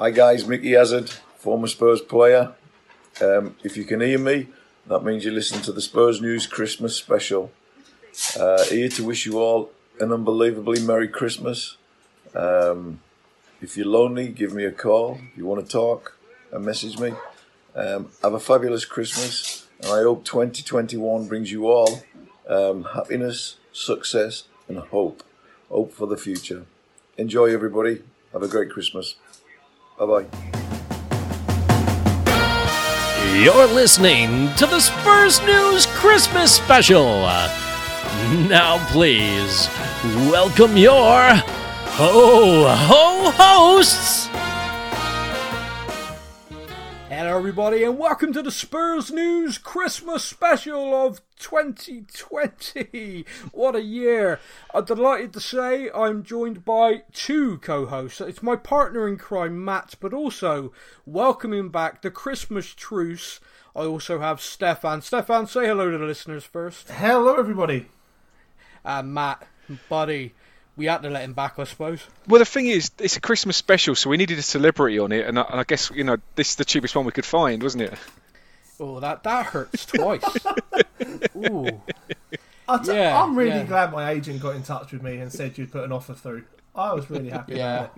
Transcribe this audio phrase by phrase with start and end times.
[0.00, 2.54] Hi guys, Micky Hazard, former Spurs player.
[3.20, 4.46] Um, if you can hear me,
[4.86, 7.50] that means you listen to the Spurs News Christmas special.
[8.38, 11.78] Uh, here to wish you all an unbelievably Merry Christmas.
[12.32, 13.00] Um,
[13.60, 15.18] if you're lonely, give me a call.
[15.32, 16.16] If you want to talk,
[16.52, 17.14] and message me.
[17.74, 22.04] Um, have a fabulous Christmas, and I hope 2021 brings you all
[22.48, 25.24] um, happiness, success, and hope.
[25.68, 26.66] Hope for the future.
[27.16, 28.04] Enjoy, everybody.
[28.32, 29.16] Have a great Christmas.
[29.98, 30.26] Bye bye.
[33.34, 37.22] You're listening to the Spurs News Christmas Special.
[38.48, 39.68] Now, please,
[40.30, 44.28] welcome your ho ho hosts.
[47.08, 53.24] Hello, everybody, and welcome to the Spurs News Christmas special of 2020.
[53.52, 54.40] What a year!
[54.74, 58.20] I'm delighted to say I'm joined by two co hosts.
[58.20, 60.72] It's my partner in crime, Matt, but also
[61.06, 63.40] welcoming back the Christmas truce.
[63.74, 65.02] I also have Stefan.
[65.02, 66.90] Stefan, say hello to the listeners first.
[66.90, 67.86] Hello, everybody.
[68.84, 69.46] And Matt,
[69.88, 70.34] buddy,
[70.76, 72.00] we had to let him back, I suppose.
[72.26, 75.26] Well, the thing is, it's a Christmas special, so we needed a celebrity on it,
[75.26, 77.62] and I, and I guess you know this is the cheapest one we could find,
[77.62, 77.94] wasn't it?
[78.80, 80.22] Oh, that that hurts twice.
[81.36, 81.80] Ooh.
[82.68, 83.64] I t- Yeah, I'm really yeah.
[83.64, 86.44] glad my agent got in touch with me and said you'd put an offer through.
[86.74, 87.88] I was really happy Yeah.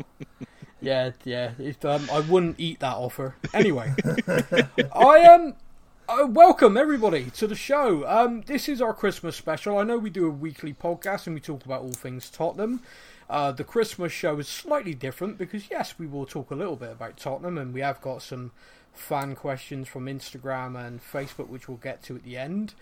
[0.80, 1.52] Yeah, yeah.
[1.58, 3.34] If, um, I wouldn't eat that offer.
[3.52, 3.92] Anyway,
[4.94, 5.54] I um,
[6.08, 8.06] uh, welcome everybody to the show.
[8.08, 9.76] Um, this is our Christmas special.
[9.76, 12.80] I know we do a weekly podcast and we talk about all things Tottenham.
[13.28, 16.90] Uh, the Christmas show is slightly different because yes, we will talk a little bit
[16.92, 18.50] about Tottenham and we have got some
[18.92, 22.74] fan questions from Instagram and Facebook, which we'll get to at the end.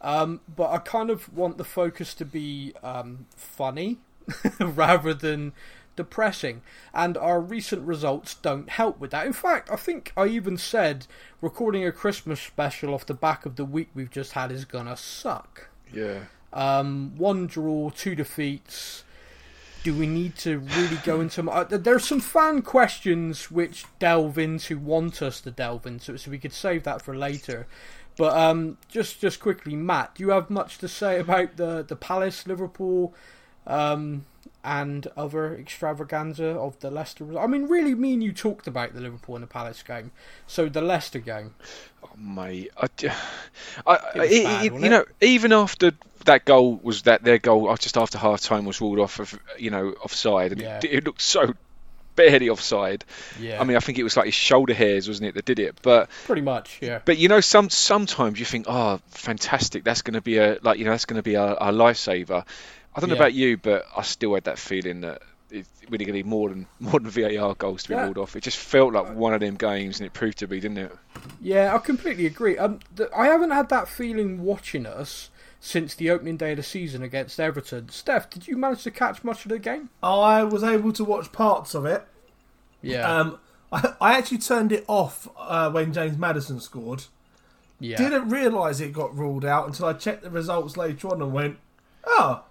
[0.00, 3.98] Um, but I kind of want the focus to be um, funny
[4.60, 5.52] rather than
[5.96, 6.62] depressing.
[6.94, 9.26] And our recent results don't help with that.
[9.26, 11.06] In fact, I think I even said
[11.40, 14.96] recording a Christmas special off the back of the week we've just had is gonna
[14.96, 15.68] suck.
[15.92, 16.20] Yeah.
[16.52, 19.04] Um, one draw, two defeats.
[19.86, 21.48] Do we need to really go into?
[21.48, 26.40] Uh, are some fan questions which delve into, want us to delve into, so we
[26.40, 27.68] could save that for later.
[28.16, 31.94] But um, just just quickly, Matt, do you have much to say about the the
[31.94, 33.14] Palace, Liverpool,
[33.64, 34.24] um,
[34.64, 37.38] and other extravaganza of the Leicester?
[37.38, 40.10] I mean, really, me and you talked about the Liverpool and the Palace game.
[40.46, 41.54] So the Leicester game,
[42.02, 42.88] Oh, mate, I,
[43.86, 45.92] was it- bad, it- you know, even after
[46.24, 49.38] that goal was that their goal uh, just after half time was ruled off of
[49.58, 50.78] you know offside, and Yeah.
[50.78, 51.54] it, it looked so
[52.16, 53.04] barely offside.
[53.38, 55.58] yeah, I mean, I think it was like his shoulder hairs, wasn't it, that did
[55.58, 55.78] it?
[55.82, 57.00] But pretty much, yeah.
[57.04, 60.78] but you know, some sometimes you think, oh, fantastic, that's going to be a like
[60.78, 62.44] you know that's going to be a, a lifesaver.
[62.96, 63.20] I don't know Yeah.
[63.22, 65.22] about you, but I still had that feeling that.
[65.48, 68.02] It's really going to need more than more than VAR goals to be Yeah.
[68.04, 68.34] ruled off.
[68.34, 70.92] It just felt like one of them games, and it proved to be, didn't it?
[71.40, 72.58] Yeah, I completely agree.
[72.58, 75.30] Um, th- I haven't had that feeling watching us
[75.60, 77.90] since the opening day of the season against Everton.
[77.90, 79.88] Steph, did you manage to catch much of the game?
[80.02, 82.04] I was able to watch parts of it.
[82.82, 83.38] Yeah, Um,
[83.72, 87.04] I, I actually turned it off uh, when James Maddison scored.
[87.78, 87.96] yeah.
[87.98, 91.58] Didn't realise it got ruled out until I checked the results later on and went,
[92.04, 92.42] oh,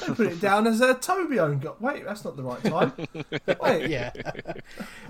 [0.00, 1.76] they put it down as a Toby own goal.
[1.80, 2.92] Wait, that's not the right time.
[3.60, 4.12] Wait, yeah,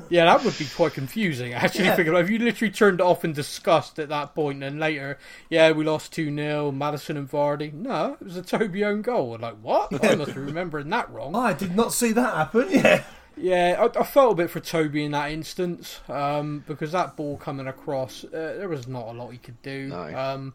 [0.09, 1.53] yeah, that would be quite confusing.
[1.54, 1.97] Actually, Yeah.
[1.97, 5.19] thinking about if you literally turned it off in disgust at that point, and later,
[5.50, 7.72] yeah, we lost two 0 Maddison and Vardy.
[7.72, 9.31] No, it was a Toby own goal.
[9.31, 10.04] We're like, what?
[10.04, 11.34] I must be remembering that wrong.
[11.37, 12.69] I did not see that happen.
[12.70, 13.05] Yeah.
[13.41, 17.37] Yeah, I, I felt a bit for Toby in that instance um, because that ball
[17.37, 19.87] coming across, uh, there was not a lot he could do.
[19.91, 20.03] No.
[20.19, 20.55] Um,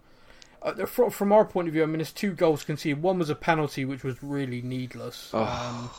[0.64, 3.02] uh, from, from our point of view, I mean, there's two goals conceded.
[3.02, 5.30] One was a penalty, which was really needless.
[5.34, 5.44] Oh.
[5.44, 5.90] Um,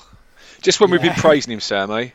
[0.63, 2.11] Just when we've been praising him, Sam, eh?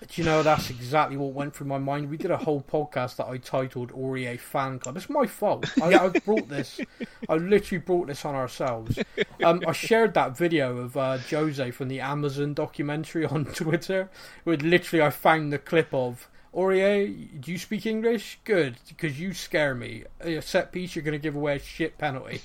[0.00, 2.10] do you know, that's exactly what went through my mind.
[2.10, 4.96] We did a whole podcast that I titled Aurier Fan Club.
[4.96, 5.66] It's my fault.
[5.82, 6.80] I, I brought this,
[7.28, 8.98] I literally brought this on ourselves.
[9.42, 14.08] Um, I shared that video of uh, Jose from the Amazon documentary on Twitter,
[14.44, 17.06] where literally I found the clip of Aurier,
[17.40, 18.38] do you speak English?
[18.44, 20.04] Good, because you scare me.
[20.20, 22.40] A set piece, you're going to give away a shit penalty.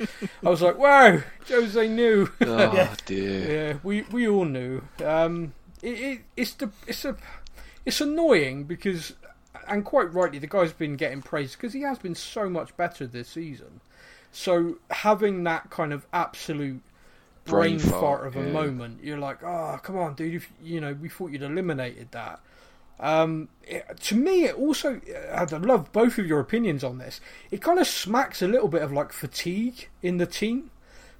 [0.44, 2.30] I was like, wow, Jose knew.
[2.40, 2.94] Oh Yeah.
[3.04, 3.52] dear.
[3.52, 4.80] Yeah, we we all knew.
[5.04, 7.14] Um, it, it it's the it's a
[7.84, 9.12] it's annoying because,
[9.68, 13.06] and quite rightly, the guy's been getting praised because he has been so much better
[13.06, 13.80] this season.
[14.30, 16.80] So having that kind of absolute
[17.44, 18.52] brain, Brain fart, fart, of a yeah.
[18.52, 22.40] moment, you're like, oh come on, dude, if, you know we thought you'd eliminated that.
[23.00, 25.00] Um, it, to me, it also
[25.32, 27.20] I love both of your opinions on this.
[27.50, 30.70] It kind of smacks a little bit of like fatigue in the team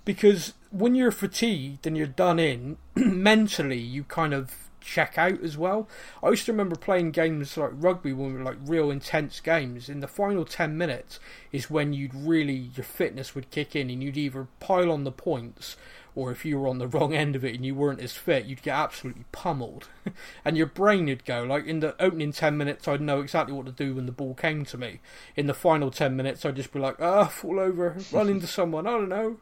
[0.04, 5.56] because when you're fatigued and you're done in mentally, you kind of check out as
[5.56, 5.88] well.
[6.22, 9.88] I used to remember playing games like rugby when we were like real intense games.
[9.88, 11.20] In the final ten minutes
[11.52, 15.12] is when you'd really your fitness would kick in and you'd either pile on the
[15.12, 15.76] points
[16.14, 18.44] or if you were on the wrong end of it and you weren't as fit,
[18.44, 19.88] you'd get absolutely pummeled.
[20.44, 23.66] and your brain would go, like in the opening 10 minutes, I'd know exactly what
[23.66, 25.00] to do when the ball came to me.
[25.36, 28.46] In the final 10 minutes, I'd just be like, ah, oh, fall over, run into
[28.48, 29.36] someone, I don't know.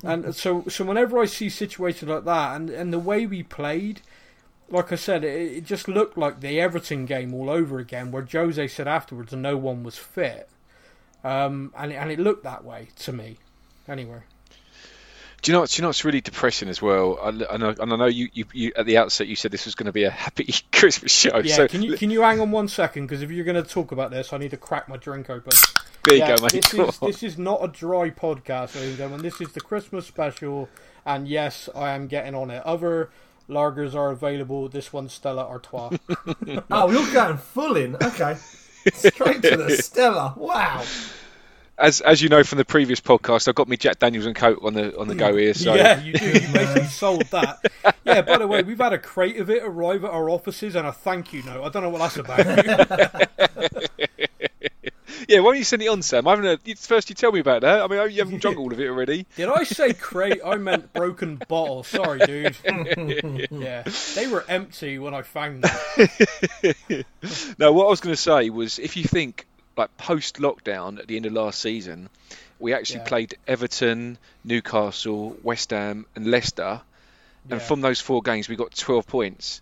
[0.04, 4.02] and so, so whenever I see situations like that, and, and the way we played,
[4.68, 8.26] like I said, it, it just looked like the Everton game all over again, where
[8.30, 10.48] Jose said afterwards no one was fit.
[11.22, 13.38] Um, and, and it looked that way to me.
[13.86, 14.22] Anyway.
[15.42, 15.66] Do you know?
[15.66, 17.18] Do you know what's really depressing as well?
[17.20, 19.74] I, I and I know you, you, you, at the outset you said this was
[19.74, 21.38] going to be a happy Christmas show.
[21.38, 21.56] Yeah.
[21.56, 23.06] So, can you can you hang on one second?
[23.06, 25.52] Because if you're going to talk about this, I need to crack my drink open.
[26.04, 26.52] There yeah, you go, mate.
[26.52, 29.22] This is, this is not a dry podcast, ladies and gentlemen.
[29.22, 30.68] This is the Christmas special,
[31.04, 32.64] and yes, I am getting on it.
[32.64, 33.10] Other
[33.48, 34.68] lagers are available.
[34.68, 35.96] This one's Stella Artois.
[36.70, 37.96] oh, you're going full in.
[37.96, 38.36] Okay,
[38.92, 40.34] straight to the Stella.
[40.36, 40.84] Wow
[41.78, 44.60] as as you know from the previous podcast, I've got me Jack Daniels and coat
[44.62, 45.40] on the on the go mm.
[45.40, 45.54] here.
[45.54, 46.26] So yeah, you do.
[46.26, 47.58] You basically sold that.
[48.04, 48.22] Yeah.
[48.22, 50.92] By the way, we've had a crate of it arrive at our offices and a
[50.92, 51.64] thank you note.
[51.64, 52.38] I don't know what that's about.
[55.28, 56.28] yeah, why don't you send it on, Sam?
[56.28, 56.44] I haven't.
[56.44, 57.82] Heard, first, you tell me about that.
[57.82, 59.24] I mean, you haven't drunk all of it already.
[59.36, 60.40] Did I say crate?
[60.44, 61.84] I meant broken bottle.
[61.84, 62.54] Sorry, dude.
[63.50, 63.84] yeah,
[64.14, 65.74] they were empty when I found them.
[67.58, 69.46] now, what I was going to say was, if you think
[69.76, 72.08] like post lockdown at the end of last season,
[72.58, 73.08] we actually yeah.
[73.08, 76.80] played Everton, Newcastle, West Ham, and Leicester,
[77.50, 77.66] and yeah.
[77.66, 79.60] from those four games we got 12 points.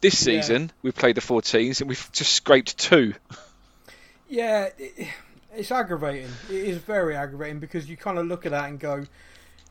[0.00, 0.68] This season yeah.
[0.82, 3.14] we played the four teams and we've just scraped two.
[4.28, 5.08] Yeah, it,
[5.54, 6.30] it's aggravating.
[6.48, 9.04] It is very aggravating because you kind of look at that and go,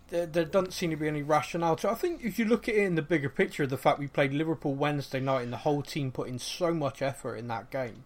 [0.09, 1.89] there, there, doesn't seem to be any rationale to.
[1.89, 4.07] I think if you look at it in the bigger picture, of the fact we
[4.07, 7.71] played Liverpool Wednesday night and the whole team put in so much effort in that
[7.71, 8.03] game,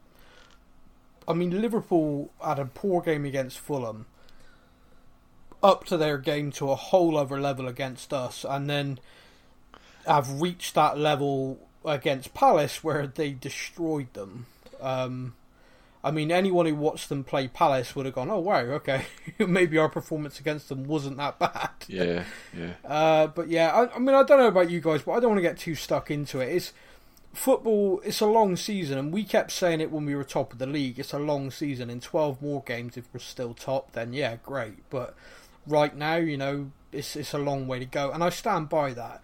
[1.28, 4.06] I mean, Liverpool had a poor game against Fulham,
[5.64, 9.00] up to their game to a whole other level against us, and then
[10.06, 14.46] have reached that level against Palace where they destroyed them.
[14.80, 15.34] Um,
[16.04, 19.06] I mean, anyone who watched them play Palace would have gone, "Oh wow, okay,
[19.40, 22.26] maybe our performance against them wasn't that bad." Yeah,
[22.56, 22.74] yeah.
[22.88, 25.32] Uh, but yeah, I, I, mean, I don't know about you guys, but I don't
[25.32, 26.56] want to get too stuck into it.
[26.56, 26.74] It's
[27.36, 30.60] football, it's a long season, and we kept saying it when we were top of
[30.60, 31.00] the league.
[31.00, 31.90] It's a long season.
[31.90, 34.90] In 12 more games, if we're still top, then yeah, great.
[34.90, 35.16] But
[35.68, 38.94] right now, you know, it's it's a long way to go, and I stand by
[38.94, 39.22] that.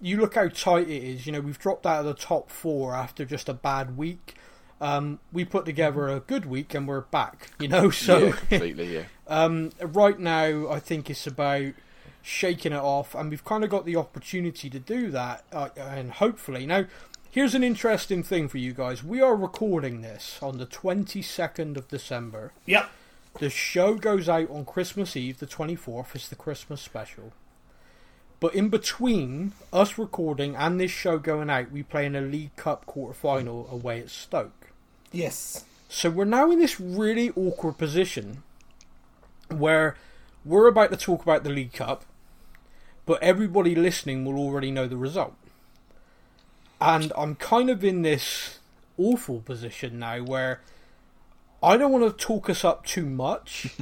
[0.00, 1.26] You look how tight it is.
[1.26, 4.34] You know, we've dropped out of the top four after just a bad week.
[4.80, 7.50] Um, we put together a good week and we're back.
[7.58, 9.04] You know, so yeah, completely, yeah.
[9.28, 11.74] um, right now, I think it's about
[12.22, 16.12] shaking it off, and we've kind of got the opportunity to do that, uh, and
[16.12, 16.86] hopefully now
[17.32, 19.04] Here's an interesting thing for you guys.
[19.04, 22.52] We are recording this on the 22nd of December.
[22.66, 22.90] Yep.
[23.38, 26.16] The show goes out on Christmas Eve, the 24th.
[26.16, 27.32] It's the Christmas special.
[28.40, 32.56] But in between us recording and this show going out, we play in a League
[32.56, 34.72] Cup quarter final away at Stoke.
[35.12, 35.64] Yes.
[35.88, 38.42] So we're now in this really awkward position
[39.48, 39.94] where
[40.44, 42.04] we're about to talk about the League Cup,
[43.06, 45.36] but everybody listening will already know the result
[46.80, 48.58] and I'm kind of in this
[48.96, 50.60] awful position now where
[51.62, 53.74] I don't want to talk us up too much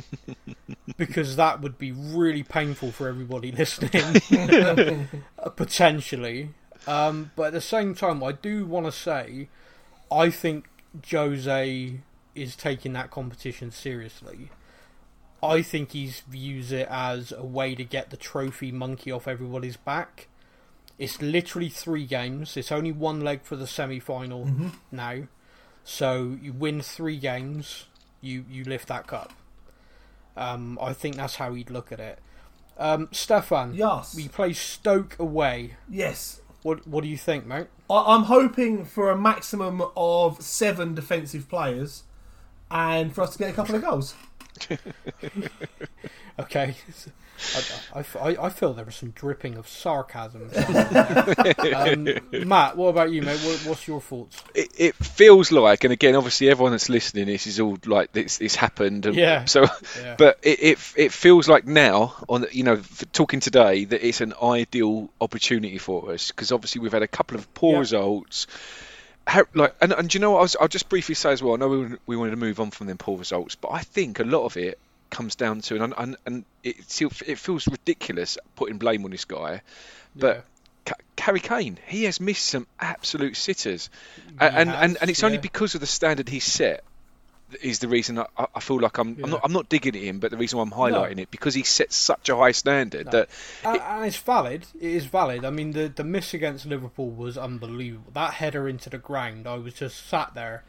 [0.96, 4.20] because that would be really painful for everybody listening,
[5.56, 6.50] potentially.
[6.86, 9.48] Um, but at the same time, I do want to say
[10.10, 10.68] I think
[11.10, 12.00] Jose
[12.34, 14.50] is taking that competition seriously.
[15.42, 19.76] I think he views it as a way to get the trophy monkey off everybody's
[19.76, 20.27] back.
[20.98, 22.56] It's literally three games.
[22.56, 24.68] It's only one leg for the semi final mm-hmm.
[24.90, 25.28] now.
[25.84, 27.86] So you win three games,
[28.20, 29.32] you, you lift that cup.
[30.36, 32.18] Um, I think that's how he'd look at it.
[32.78, 35.76] Um, Stefan, yes, we play Stoke away.
[35.90, 36.40] Yes.
[36.62, 37.66] What What do you think, mate?
[37.90, 42.04] I, am hoping for a maximum of seven defensive players,
[42.70, 44.14] and for us to get a couple of goals.
[46.38, 46.74] okay,
[47.94, 50.50] I, I, I, feel there was some dripping of sarcasm.
[51.74, 53.38] um, Matt, what about you, mate?
[53.40, 54.42] What, what's your thoughts?
[54.54, 58.38] It, it, feels like, and again, obviously, everyone that's listening, this is all like this.
[58.38, 59.44] This happened, and yeah.
[59.44, 59.66] So,
[60.00, 60.16] yeah.
[60.18, 64.34] but it, it, it feels like now, on you know, talking today, that it's an
[64.42, 67.78] ideal opportunity for us because obviously we've had a couple of poor yeah.
[67.78, 68.46] results.
[69.28, 70.56] How, like, and, and you know what?
[70.58, 71.52] I will just briefly say as well.
[71.52, 74.20] I know we, we wanted to move on from the poor results, but I think
[74.20, 74.78] a lot of it
[75.10, 76.76] comes down to, and and, and it
[77.26, 79.62] it feels ridiculous putting blame on this guy,
[80.16, 80.36] but.
[80.36, 80.42] Yeah.
[81.16, 81.78] Kane.
[81.86, 83.90] He has missed some absolute sitters,
[84.40, 86.82] and, and, and it's only because of the standard he set
[87.62, 89.24] is the reason I, I- I feel like I'm, Yeah.
[89.24, 91.54] I'm not I'm not digging at him, but the reason why I'm highlighting it because
[91.54, 93.12] he sets such a high standard No.
[93.12, 93.28] that
[93.64, 94.66] And, and it's valid.
[94.80, 95.44] It is valid.
[95.44, 98.10] I mean, the the miss against Liverpool was unbelievable.
[98.12, 100.64] That header into the ground, I was just sat there,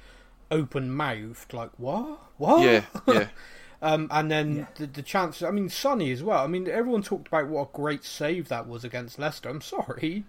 [0.52, 2.64] open mouthed, like what, what?
[2.64, 3.28] yeah yeah
[3.82, 5.42] Um, and then the, the chances.
[5.44, 6.44] I mean, Sonny as well.
[6.44, 9.48] I mean, everyone talked about what a great save that was against Leicester.
[9.48, 10.26] I'm sorry,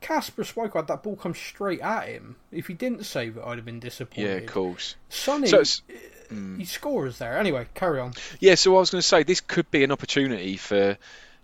[0.00, 2.36] Kasper Schmeichel had that ball come straight at him.
[2.52, 4.26] If he didn't save it, I'd have been disappointed.
[4.28, 4.94] yeah of course.
[5.08, 5.94] Sonny, So it's, eh,
[6.32, 6.58] mm.
[6.58, 7.38] he scores there.
[7.38, 8.14] Anyway, carry on.
[8.40, 10.96] Yeah, so I was going to say this could be an opportunity for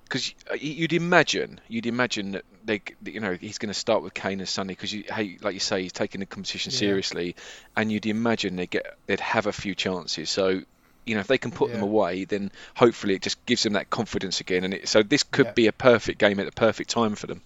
[0.05, 4.15] because uh, you'd imagine you'd imagine that they you know he's going to start with
[4.15, 6.79] Kane and Sonny because you hey like you say he's taking the competition Yeah.
[6.79, 7.35] seriously
[7.77, 10.61] and you'd imagine they get they'd have a few chances so
[11.05, 13.91] you know if they can put them away then hopefully it just gives them that
[13.91, 15.53] confidence again and it, so this could Yeah.
[15.53, 17.41] be a perfect game at the perfect time for them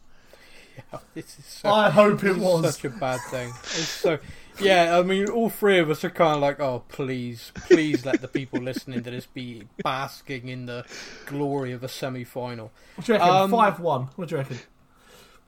[1.15, 2.75] This is so, I hope it was.
[2.77, 3.49] such a bad thing.
[3.49, 4.19] It's so.
[4.61, 8.21] Yeah, I mean, all three of us are kind of like, oh, please, please let
[8.21, 10.85] the people listening to this be basking in the
[11.27, 12.71] glory of a semi-final.
[12.97, 13.35] What do you reckon?
[13.35, 14.03] Um, 5 1.
[14.17, 14.59] What do you reckon?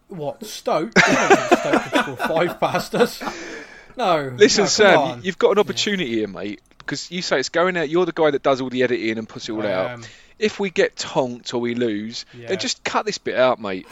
[0.08, 0.92] What Stoke?
[0.96, 3.22] I don't think Stoke could score five past us.
[3.96, 4.32] No.
[4.36, 5.18] listen no, Sam on.
[5.18, 8.12] you- you've got an opportunity here mate because you say it's going out you're the
[8.12, 10.02] guy that does all the editing and puts it all I out am.
[10.38, 12.48] if we get tonked or we lose, Yeah.
[12.48, 13.86] then just cut this bit out, mate.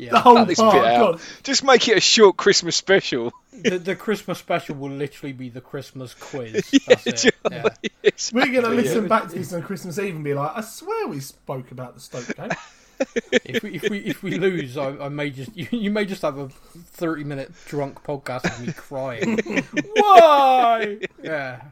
[0.00, 0.22] Yeah.
[0.24, 1.20] Oh, Cut this bit out.
[1.42, 3.32] Just make it a short Christmas special.
[3.52, 6.70] the, the Christmas special will literally be the Christmas quiz.
[6.86, 7.34] That's it.
[7.50, 7.68] Yeah.
[8.02, 8.32] Yes.
[8.32, 11.06] We're going to listen back to this on Christmas Eve and be like, I swear
[11.08, 12.50] we spoke about the Stoke game.
[13.32, 16.20] If we if we if we lose, I, I may just you, you may just
[16.20, 19.38] have a thirty minute drunk podcast of me crying.
[19.94, 20.98] Why?
[21.22, 21.62] Yeah.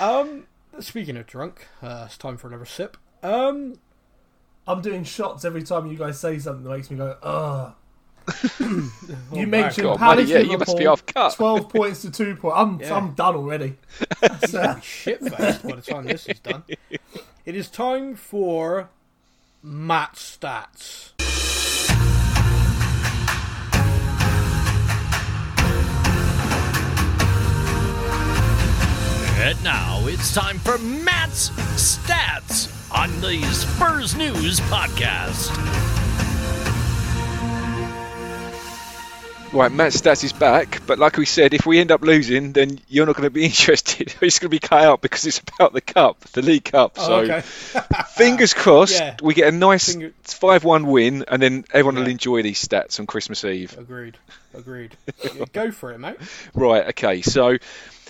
[0.00, 0.46] Um.
[0.80, 2.96] Speaking of drunk, uh, it's time for another sip.
[3.22, 3.80] Um.
[4.66, 7.74] I'm doing shots every time you guys say something that makes me go, ah.
[8.28, 8.32] ugh.
[8.60, 8.90] oh,
[9.32, 9.44] You wow.
[9.46, 11.34] mentioned God, Palace mate, yeah, you must be Liverpool, off cut.
[11.34, 12.56] 12 points to 2 points.
[12.56, 12.96] I'm, Yeah.
[12.96, 13.76] I'm done already.
[14.20, 16.62] That's, shit faced by the time this is done.
[17.44, 18.88] It is time for
[19.64, 21.10] Matt stats.
[29.44, 35.50] And now it's time for Matt's Stats on the Spurs News Podcast.
[39.52, 42.78] Right, Matt Stats is back, but like we said, if we end up losing, then
[42.88, 44.14] you're not going to be interested.
[44.22, 46.92] It's going to be cut out because it's about the cup, the League Cup.
[46.96, 47.40] Oh, so okay.
[48.14, 49.16] fingers crossed, Yeah.
[49.22, 53.44] we get a nice 5-1 win, and then everyone will enjoy these stats on Christmas
[53.44, 53.76] Eve.
[53.78, 54.16] Agreed.
[54.54, 54.96] Agreed.
[55.52, 56.16] Go for it, mate.
[56.54, 56.86] Right.
[56.88, 57.20] Okay.
[57.20, 57.58] So,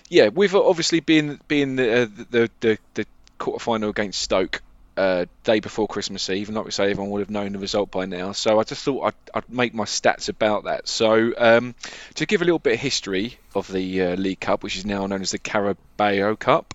[0.08, 3.06] yeah, we've obviously been being the uh, the the, the
[3.38, 4.62] quarter final against Stoke
[4.96, 7.90] uh, day before Christmas Eve, and like we say, everyone would have known the result
[7.90, 8.32] by now.
[8.32, 10.88] So I just thought I'd, I'd make my stats about that.
[10.88, 11.74] So um,
[12.14, 15.06] to give a little bit of history of the uh, League Cup, which is now
[15.06, 16.74] known as the Carabao Cup.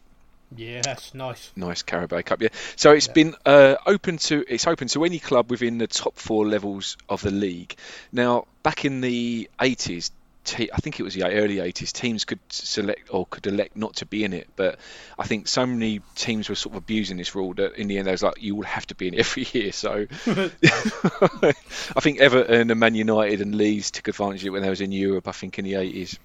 [0.55, 1.51] Yes, nice.
[1.55, 2.49] Nice Carabao Cup, yeah.
[2.77, 6.47] So it's been uh, open to it's open to any club within the top four
[6.47, 7.75] levels of the league.
[8.13, 10.11] Now, back in the 80s,
[10.47, 13.97] te- I think it was the early 80s, teams could select or could elect not
[13.97, 14.47] to be in it.
[14.55, 14.79] But
[15.19, 18.07] I think so many teams were sort of abusing this rule that in the end,
[18.07, 19.71] they was like, you will have to be in it every year.
[19.71, 24.69] So I think Everton and Man United and Leeds took advantage of it when they
[24.69, 25.27] was in Europe.
[25.27, 26.17] I think in the 80s.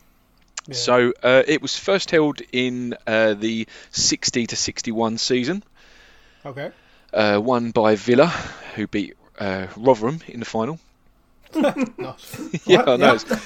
[0.69, 0.75] Yeah.
[0.75, 5.65] So uh, it was first held in uh, the 60 to 61 season,
[6.47, 6.71] Okay.
[7.13, 8.29] uh, won by Villa,
[8.77, 10.79] who beat uh, Rotherham in the final.
[11.55, 12.41] Nice.
[12.67, 13.19] yeah, I know.
[13.29, 13.39] yeah.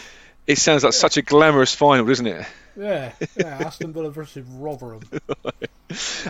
[0.46, 2.46] It sounds like such a glamorous final, doesn't it?
[2.76, 3.12] Yeah.
[3.36, 3.62] Yeah.
[3.66, 5.02] Aston Villa versus Rotherham.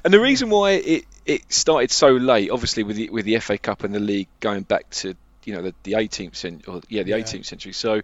[0.04, 3.56] And the reason why it, it started so late, obviously with the with the FA
[3.56, 7.02] Cup and the league going back to you know the, the 18th century, or yeah,
[7.04, 7.16] the Yeah.
[7.18, 7.72] 18th century.
[7.72, 8.02] So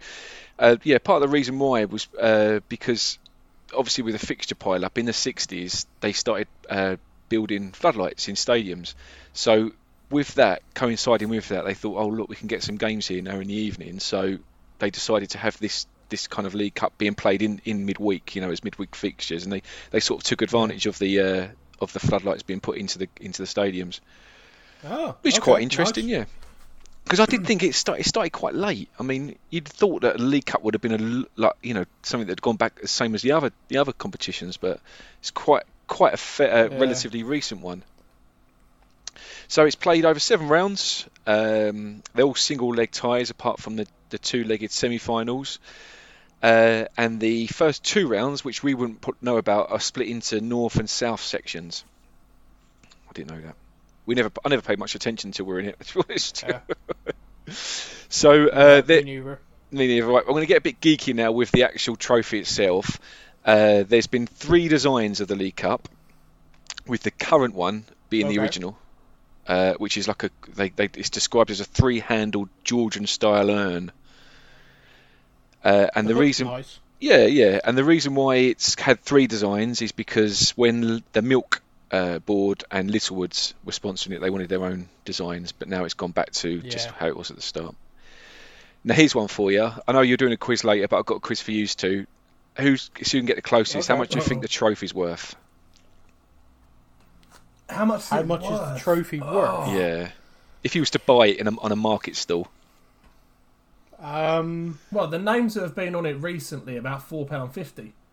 [0.58, 3.18] uh, yeah, part of the reason why was uh, because
[3.76, 6.96] obviously with the fixture pile up in the 60s, they started uh,
[7.28, 8.94] building floodlights in stadiums.
[9.34, 9.72] So
[10.10, 13.22] with that coinciding with that, they thought, oh look, we can get some games here
[13.22, 14.00] now in the evening.
[14.00, 14.38] So
[14.78, 18.36] they decided to have this this kind of League Cup being played in, in midweek,
[18.36, 21.48] you know, as midweek fixtures, and they, they sort of took advantage of the uh,
[21.80, 23.98] of the floodlights being put into the into the stadiums,
[24.84, 26.12] Oh, which is okay, quite interesting, nice.
[26.12, 26.24] yeah.
[27.04, 28.88] Because I did think it started, it started quite late.
[28.98, 31.84] I mean, you'd thought that a League Cup would have been a like you know
[32.04, 34.78] something that had gone back the same as the other the other competitions, but
[35.18, 36.78] it's quite quite a uh, Yeah.
[36.78, 37.82] relatively recent one.
[39.48, 41.06] So it's played over seven rounds.
[41.26, 45.58] Um, they're all single leg ties, apart from the, the two legged semi finals.
[46.42, 50.40] Uh, and the first two rounds, which we wouldn't put, know about, are split into
[50.40, 51.84] north and south sections.
[53.08, 53.54] I didn't know that.
[54.06, 55.78] We never, I never paid much attention until we were in it.
[55.86, 56.44] To be honest.
[56.46, 56.60] Yeah.
[58.08, 59.40] So uh, Me neither.
[59.70, 60.06] Me neither.
[60.06, 63.00] Right, I'm going to get a bit geeky now with the actual trophy itself.
[63.44, 65.88] Uh, there's been three designs of the League Cup,
[66.86, 68.76] with the current one being the original,
[69.46, 73.90] uh, which is like a they, they it's described as a three-handled Georgian style urn.
[75.64, 76.78] Uh, and the Looks reason, nice.
[77.00, 81.62] yeah, yeah, and the reason why it's had three designs is because when the Milk
[81.90, 85.94] uh, Board and Littlewoods were sponsoring it, they wanted their own designs, but now it's
[85.94, 87.74] gone back to just how it was at the start.
[88.84, 89.70] Now here's one for you.
[89.86, 92.06] I know you're doing a quiz later, but I've got a quiz for you too.
[92.58, 93.88] Who's so you can get the closest?
[93.88, 95.36] How much do you think the trophy's worth?
[97.68, 98.00] How much?
[98.00, 99.68] Is How it much is the trophy worth?
[99.68, 100.10] Yeah,
[100.64, 102.48] if you was to buy it in a, on a market stall,
[104.02, 107.94] Um, Well, the names that have been on it recently about four pound fifty.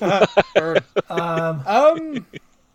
[0.00, 2.26] Um, um,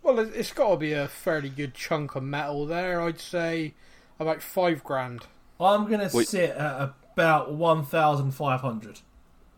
[0.02, 3.00] well, it- it's got to be a fairly good chunk of metal there.
[3.00, 3.74] I'd say
[4.20, 5.26] about five grand.
[5.60, 6.28] I'm gonna Wait.
[6.28, 9.00] sit at about one thousand five hundred.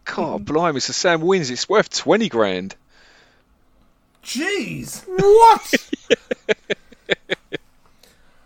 [0.04, 0.78] God, blimey!
[0.80, 1.50] So Sam wins.
[1.50, 2.76] It's worth twenty grand.
[4.22, 5.72] Jeez, What?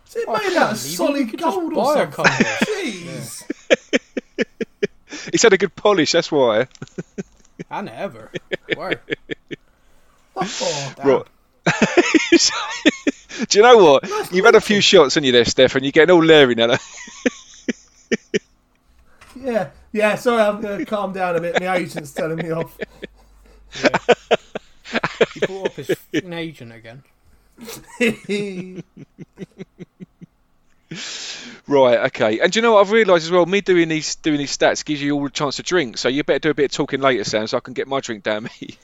[0.06, 2.10] is it made can't out of solid gold or something?
[2.12, 2.24] couple.
[2.24, 3.50] Jeez.
[5.32, 6.12] It's had a good polish.
[6.12, 6.66] That's why.
[7.70, 8.30] and ever.
[8.76, 8.92] Wow.
[10.36, 11.26] Oh, Right.
[13.48, 14.32] Do you know what?
[14.32, 15.82] You've had a few shots on you there, Stefan.
[15.84, 16.76] You're getting all leery now.
[19.36, 20.14] yeah, yeah.
[20.16, 21.60] Sorry, I'm gonna calm down a bit.
[21.60, 22.76] My agent's telling me off.
[25.34, 27.04] He brought up his f***ing agent again.
[31.66, 32.40] Right, okay.
[32.40, 33.46] And do you know what I've realised as well?
[33.46, 35.98] Me doing these doing these stats gives you all the chance to drink.
[35.98, 38.00] So you better do a bit of talking later, Sam, so I can get my
[38.00, 38.78] drink down me.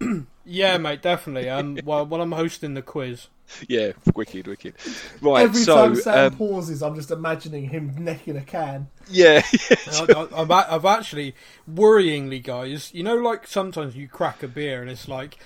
[0.48, 1.48] Yeah, mate, definitely.
[1.50, 3.26] Um, while while I'm hosting the quiz.
[3.68, 4.74] yeah, wicked, wicked.
[5.20, 8.88] Right, Every so time Sam um, pauses, I'm just imagining him necking a can.
[9.10, 9.42] yeah,
[9.90, 11.34] I, I, I've, a- I've actually,
[11.68, 15.36] worryingly, guys, you know, like sometimes you crack a beer and it's like,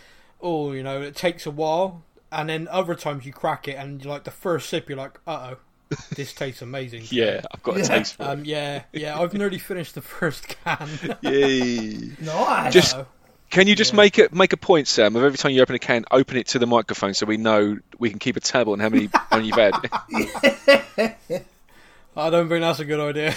[0.43, 4.05] oh, you know, it takes a while, and then other times you crack it and
[4.05, 5.57] like the first sip, you're like, uh oh,
[6.15, 7.03] this tastes amazing.
[7.11, 7.85] yeah, I've got a Yeah.
[7.87, 8.27] taste for it.
[8.29, 10.89] Um, yeah, yeah, I've nearly finished the first can.
[11.23, 12.11] Yay.
[12.21, 12.73] Nice.
[12.73, 13.07] Just- Uh-oh.
[13.51, 13.97] Can you just Yeah.
[13.97, 16.47] make it make a point, Sam, of every time you open a can, open it
[16.49, 19.45] to the microphone so we know we can keep a tab on how many on
[19.45, 19.75] you've had.
[22.17, 23.35] I don't think that's a good idea.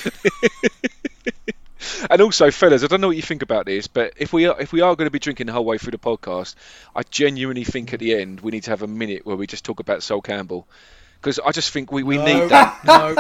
[2.09, 4.59] And also, fellas, I don't know what you think about this, but if we are
[4.61, 6.55] if we are going to be drinking the whole way through the podcast,
[6.95, 9.65] I genuinely think at the end we need to have a minute where we just
[9.65, 10.67] talk about Sol Campbell,
[11.23, 12.83] because I just think we, we No, need that.
[12.85, 13.15] No,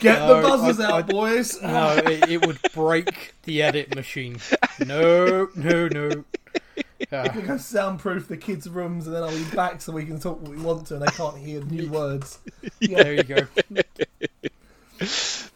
[0.00, 1.62] Get No, the buzzers I- out, boys.
[1.62, 4.38] no, it, it would break the edit machine.
[4.84, 6.24] No, no, no.
[7.10, 10.04] Uh, We're going to soundproof the kids' rooms and then I'll be back so we
[10.04, 12.38] can talk what we want to and they can't hear new words.
[12.80, 13.02] Yeah.
[13.02, 13.46] there you go.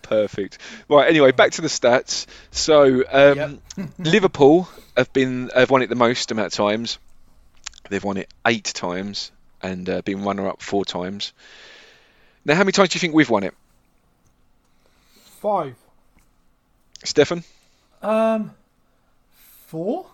[0.02, 0.58] Perfect.
[0.88, 1.08] Right.
[1.08, 2.26] Anyway, back to the stats.
[2.52, 3.60] So um,
[3.98, 6.98] Liverpool have been have won it the most amount of times.
[7.90, 9.30] They've won it eight times
[9.66, 11.32] and uh, been runner up four times.
[12.44, 13.54] Now, how many times do you think we've won it,
[15.40, 15.74] Five.
[17.04, 17.44] Stefan?
[18.02, 18.52] Um,
[19.66, 20.06] four?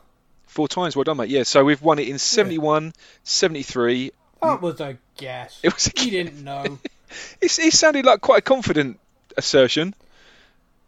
[0.47, 0.97] Four times.
[0.97, 1.31] Well done, mate.
[1.31, 1.45] Yeah.
[1.45, 2.93] So we've won it in 71,
[3.25, 4.11] 73.
[4.43, 5.59] That was a guess.
[5.63, 6.79] It was a You didn't know.
[7.43, 8.99] It's, it sounded like quite a confident
[9.37, 9.95] assertion.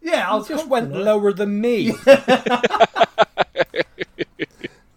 [0.01, 1.91] Yeah, I You was just went lower than me.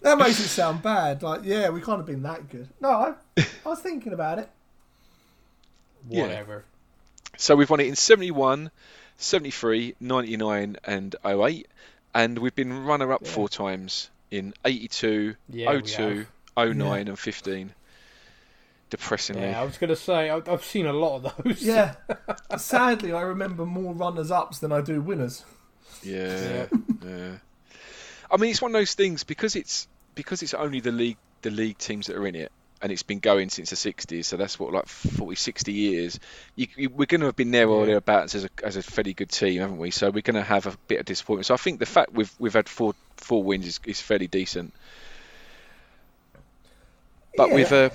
[0.09, 1.23] That makes it sound bad.
[1.23, 2.69] Like, yeah, we can't have been that good.
[2.81, 4.49] No, I, I was thinking about it.
[6.09, 6.23] Yeah.
[6.23, 6.65] Whatever.
[7.37, 8.71] So we've won it in 71,
[9.19, 11.69] 73, 99, and 08.
[12.15, 16.77] And we've been runner up four times in 82, Yeah, 02, have.
[16.77, 17.75] 09, and 15.
[18.91, 19.43] Depressingly.
[19.43, 21.63] Yeah, I was going to say, I- I've seen a lot of those.
[21.63, 21.95] Yeah.
[22.57, 25.45] Sadly, I remember more runners ups than I do winners.
[26.03, 26.67] Yeah,
[27.05, 27.33] yeah.
[28.31, 29.87] I mean, it's one of those things because it's
[30.19, 32.51] because it's only the league the league teams that are in it,
[32.83, 34.25] and it's been going since the '60s.
[34.25, 36.19] So that's what like 40, 60 years.
[36.57, 37.87] You, you, we're going to have been there or Yeah.
[37.87, 39.93] thereabouts as a as a fairly good team, haven't we?
[39.93, 41.47] So we're going to have a bit of disappointment.
[41.47, 44.75] So I think the fact we've we've had four four wins is, is fairly decent.
[47.37, 47.55] But Yeah.
[47.55, 47.91] we've uh,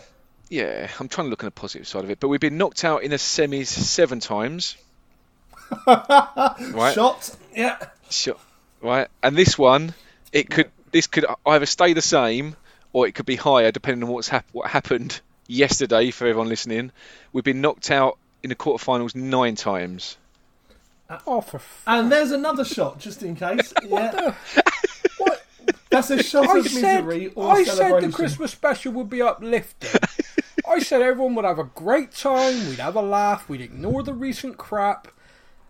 [0.49, 2.19] yeah, I'm trying to look on the positive side of it.
[2.21, 4.77] But we've been knocked out in the semis seven times.
[5.87, 6.93] right.
[6.93, 7.35] Shot.
[7.55, 7.77] Yeah.
[8.09, 8.39] shot
[8.81, 9.93] Right, and this one,
[10.31, 12.55] it could this could either stay the same
[12.93, 16.11] or it could be higher depending on what's hap- what happened yesterday.
[16.11, 16.91] For everyone listening,
[17.33, 20.17] we've been knocked out in the quarterfinals nine times.
[21.09, 23.73] Uh, oh, for f- And there's another shot, just in case.
[23.83, 24.33] Yeah.
[25.17, 25.45] What?
[25.89, 29.21] That's a shot I of said, misery or I said the Christmas special would be
[29.21, 29.91] uplifting.
[30.67, 34.13] I said everyone would have a great time, we'd have a laugh, we'd ignore the
[34.13, 35.07] recent crap,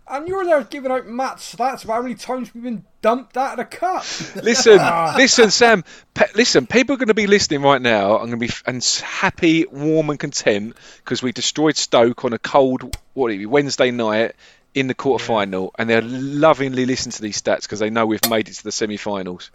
[0.06, 3.54] And you're there giving out Matt stats about how many times we've been dumped out
[3.54, 4.04] of the cup.
[4.44, 4.78] Listen,
[5.18, 5.84] listen, Sam.
[6.14, 8.16] Pe- listen, people are going to be listening right now.
[8.16, 12.34] I'm going to be f- and happy, warm, and content because we destroyed Stoke on
[12.34, 14.34] a cold, what it be, Wednesday night
[14.74, 18.30] in the quarter final, and they're lovingly listening to these stats because they know we've
[18.30, 19.52] made it to the semi-finals.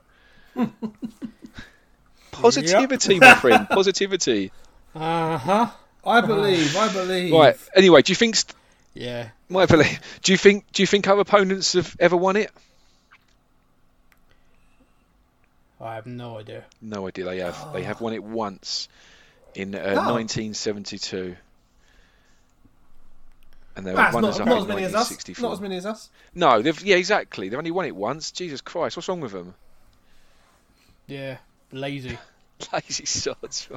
[2.31, 3.69] Positivity, my friend.
[3.69, 4.53] Positivity.
[4.95, 5.71] Uh huh.
[6.05, 6.77] I believe.
[6.77, 7.33] I believe.
[7.33, 7.57] Right.
[7.75, 8.37] Anyway, do you think?
[8.37, 8.55] St-
[8.95, 9.29] Yeah.
[9.49, 10.01] my belief.
[10.23, 10.71] Do you think?
[10.73, 12.51] Do you think our opponents have ever won it?
[15.81, 16.65] I have no idea.
[16.83, 17.25] No idea.
[17.25, 17.73] They have.
[17.73, 18.89] They have won it once
[19.55, 20.13] in uh, Oh.
[20.15, 21.37] 1972.
[23.77, 25.11] And they were That's runners not, up not in as many as us.
[25.11, 25.43] 1964.
[25.49, 26.11] Not as many as us.
[26.35, 27.49] No, they've yeah, exactly.
[27.49, 28.33] They've only won it once.
[28.33, 29.55] Jesus Christ, what's wrong with them?
[31.07, 31.37] Yeah.
[31.71, 32.19] Lazy.
[32.73, 33.69] Lazy sods.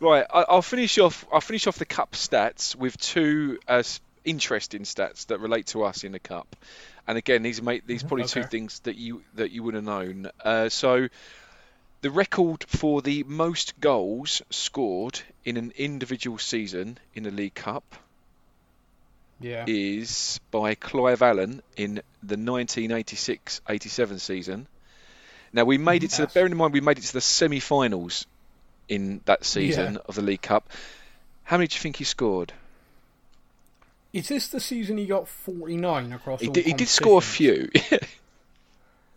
[0.00, 0.26] Right.
[0.32, 1.26] I, I'll finish off.
[1.32, 3.82] I'll finish off the cup stats with two uh,
[4.24, 6.56] interesting stats that relate to us in the cup.
[7.06, 10.30] And again, these make these probably two things that you that you would have known.
[10.44, 11.08] Uh, so,
[12.00, 17.84] the record for the most goals scored in an individual season in the League Cup
[19.40, 19.64] Yeah.
[19.66, 24.66] is by Clive Allen in the 1986-87 season.
[25.52, 28.26] Now we made it to the, bearing in mind we made it to the semi-finals
[28.92, 30.00] in that season Yeah.
[30.06, 30.68] of the League Cup.
[31.44, 32.52] How many do you think he scored?
[34.12, 37.22] Is this the season he got 49 across He all did, he did score a
[37.22, 37.70] few.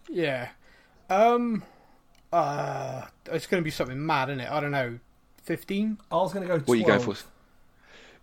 [0.07, 0.49] Yeah.
[1.09, 1.63] Um.
[2.31, 3.01] Uh.
[3.31, 4.51] It's going to be something mad, isn't it?
[4.51, 4.99] I don't know.
[5.45, 5.97] 15?
[6.11, 6.67] I was going to go 12.
[6.67, 7.15] what are you going for?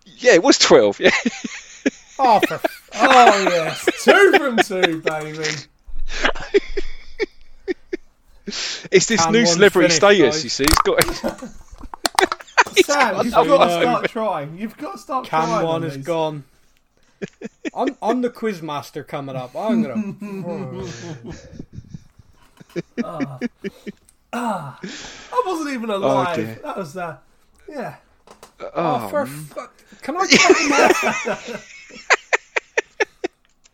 [0.05, 0.99] Yeah, it was 12.
[1.01, 1.11] Yeah.
[2.19, 3.85] Oh, for f- Oh, yes.
[4.03, 5.43] two from two, baby.
[8.91, 10.43] It's this Can new one celebrity finish, status, guys?
[10.43, 10.65] you see.
[10.65, 11.03] He's got
[12.85, 14.57] Sam, you've I've got to got- start trying.
[14.57, 15.59] You've got to start Can trying.
[15.59, 16.05] Cam one on is these.
[16.05, 16.43] gone.
[17.75, 19.55] I'm, I'm the quizmaster coming up.
[19.55, 19.95] I'm gonna.
[24.33, 26.35] I wasn't even alive.
[26.35, 26.59] dear.
[26.63, 27.17] that was uh,
[27.69, 27.95] yeah.
[28.75, 29.73] Oh, for fuck!
[30.01, 31.59] Can I?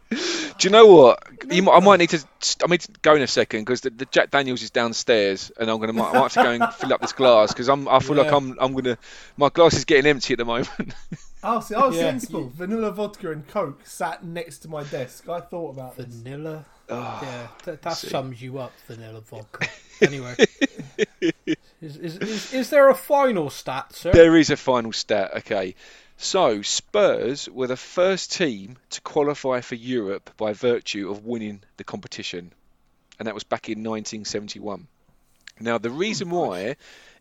[0.10, 0.58] Cut him off?
[0.58, 1.24] Do you know what?
[1.52, 2.24] You, I might need to.
[2.64, 5.70] I need to go in a second because the, the Jack Daniels is downstairs, and
[5.70, 5.92] I'm gonna.
[6.04, 7.88] I might have to go and fill up this glass because I'm.
[7.88, 8.58] I feel like I'm.
[8.60, 8.98] I'm gonna.
[9.38, 10.70] My glass is getting empty at the moment.
[11.42, 12.02] Oh, see, I was Yeah.
[12.02, 12.52] sensible.
[12.54, 15.30] Vanilla vodka and Coke sat next to my desk.
[15.30, 16.08] I thought about this.
[16.08, 16.66] Vanilla.
[16.90, 18.74] Ah, yeah, that, that sums you up.
[18.88, 19.66] Vanilla vodka.
[20.02, 20.34] Anyway,
[21.82, 24.12] is, is, is, is there a final stat, sir?
[24.12, 25.32] there is a final stat.
[25.38, 25.76] Okay,
[26.22, 31.84] so Spurs were the first team to qualify for Europe by virtue of winning the
[31.84, 32.52] competition,
[33.18, 34.88] and that was back in 1971.
[35.60, 36.76] Now the reason why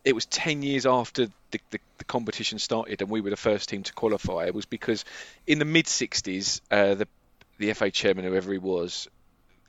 [0.05, 3.69] it was 10 years after the, the, the competition started and we were the first
[3.69, 5.05] team to qualify was because
[5.47, 7.07] in the mid 60s uh, the
[7.57, 9.07] the FA chairman whoever he was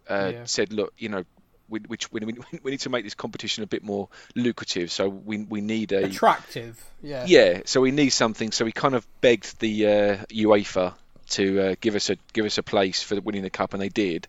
[0.09, 0.45] uh, Yeah.
[0.45, 1.25] said look you know
[1.71, 5.09] we, which we, we, we need to make this competition a bit more lucrative so
[5.09, 6.83] we we need a Attractive.
[7.03, 7.25] Yeah.
[7.27, 8.53] yeah, so we need something.
[8.53, 10.95] So we kind of begged the uh, UEFA
[11.31, 13.89] to uh, give us a give us a place for winning the cup, and they
[13.89, 14.29] did.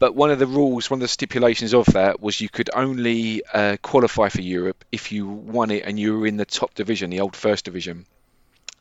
[0.00, 3.42] But one of the rules, one of the stipulations of that was you could only
[3.52, 7.10] uh, qualify for Europe if you won it and you were in the top division,
[7.10, 8.04] the old first division.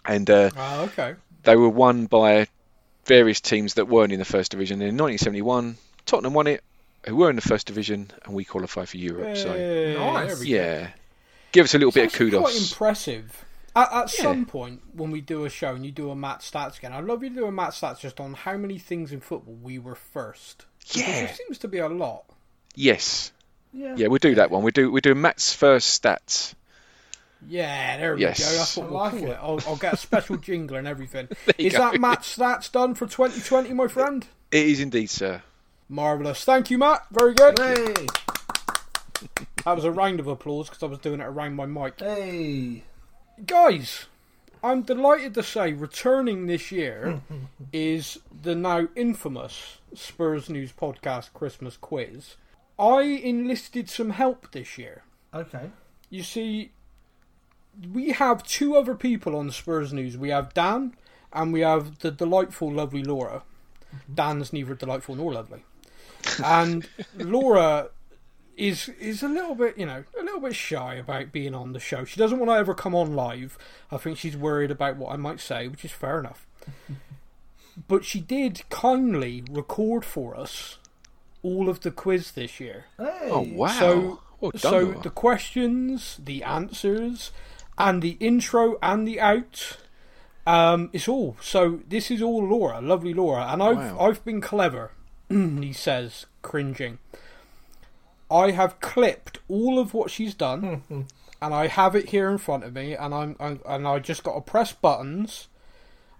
[0.06, 1.16] And uh, Ah, okay.
[1.44, 2.48] they were won by
[3.06, 4.82] various teams that weren't in the first division.
[4.82, 6.64] In 1971, Tottenham won it,
[7.06, 9.38] who were in the first division, and we qualify for Europe.
[9.38, 10.28] So Hey, Nice.
[10.28, 10.56] there we go.
[10.56, 10.90] yeah,
[11.52, 12.72] give us a little bit of It's actually Quite kudos.
[12.72, 13.46] impressive.
[13.76, 14.22] At, at Yeah.
[14.24, 17.06] some point, when we do a show and you do a Matt Stats again, I'd
[17.06, 19.80] love you to do a Matt Stats just on how many things in football we
[19.80, 20.66] were first.
[20.80, 21.26] Because Yeah.
[21.26, 22.26] there seems to be a lot.
[22.76, 23.32] Yes.
[23.74, 23.96] Yeah.
[23.98, 24.62] Yeah, we'll do that one.
[24.64, 26.54] We do we do Matt's first stats.
[27.48, 28.40] Yeah, there we Yes.
[28.40, 28.58] go.
[28.58, 29.30] That's what I we'll like call it.
[29.32, 29.40] it.
[29.42, 31.28] I'll, I'll get a special jingle and everything.
[31.58, 31.80] you Is go.
[31.80, 34.26] that Matt Stats done for 2020, my friend?
[34.52, 35.42] It is indeed, sir.
[35.90, 36.44] Marvellous.
[36.44, 37.06] Thank you, Matt.
[37.12, 37.60] Very good.
[37.60, 37.94] Hey,
[39.66, 42.00] That was a round of applause because I was doing it around my mic.
[42.00, 42.84] hey.
[43.46, 44.06] Guys,
[44.62, 47.22] I'm delighted to say returning this year
[47.74, 52.36] is the now infamous Spurs News Podcast Christmas quiz.
[52.78, 55.04] I enlisted some help this year.
[55.34, 55.70] Okay.
[56.10, 56.72] You see,
[57.92, 60.18] we have two other people on Spurs News.
[60.18, 60.96] We have Dan
[61.32, 63.44] and we have the delightful, lovely Laura.
[63.96, 64.14] Mm-hmm.
[64.14, 65.64] Dan's neither delightful nor lovely.
[66.44, 67.90] And Laura
[68.56, 71.80] is is a little bit, you know, a little bit shy about being on the
[71.80, 72.06] show.
[72.06, 73.58] She doesn't want to ever come on live.
[73.92, 76.46] I think she's worried about what I might say, which is fair enough.
[77.88, 80.78] But she did kindly record for us
[81.42, 82.86] all of the quiz this year.
[82.98, 83.30] Hey.
[83.32, 83.68] Oh wow!
[83.68, 87.32] So, well so the questions, the answers,
[87.78, 89.78] and the intro and the out
[90.46, 91.80] Um, it's all so.
[91.88, 94.00] This is all Laura, lovely Laura, and I've Wow.
[94.08, 94.92] I've been clever.
[95.62, 97.00] He says, cringing.
[98.32, 100.82] I have clipped all of what she's done,
[101.42, 104.24] and I have it here in front of me, and I'm, I'm and I just
[104.24, 105.48] got to press buttons.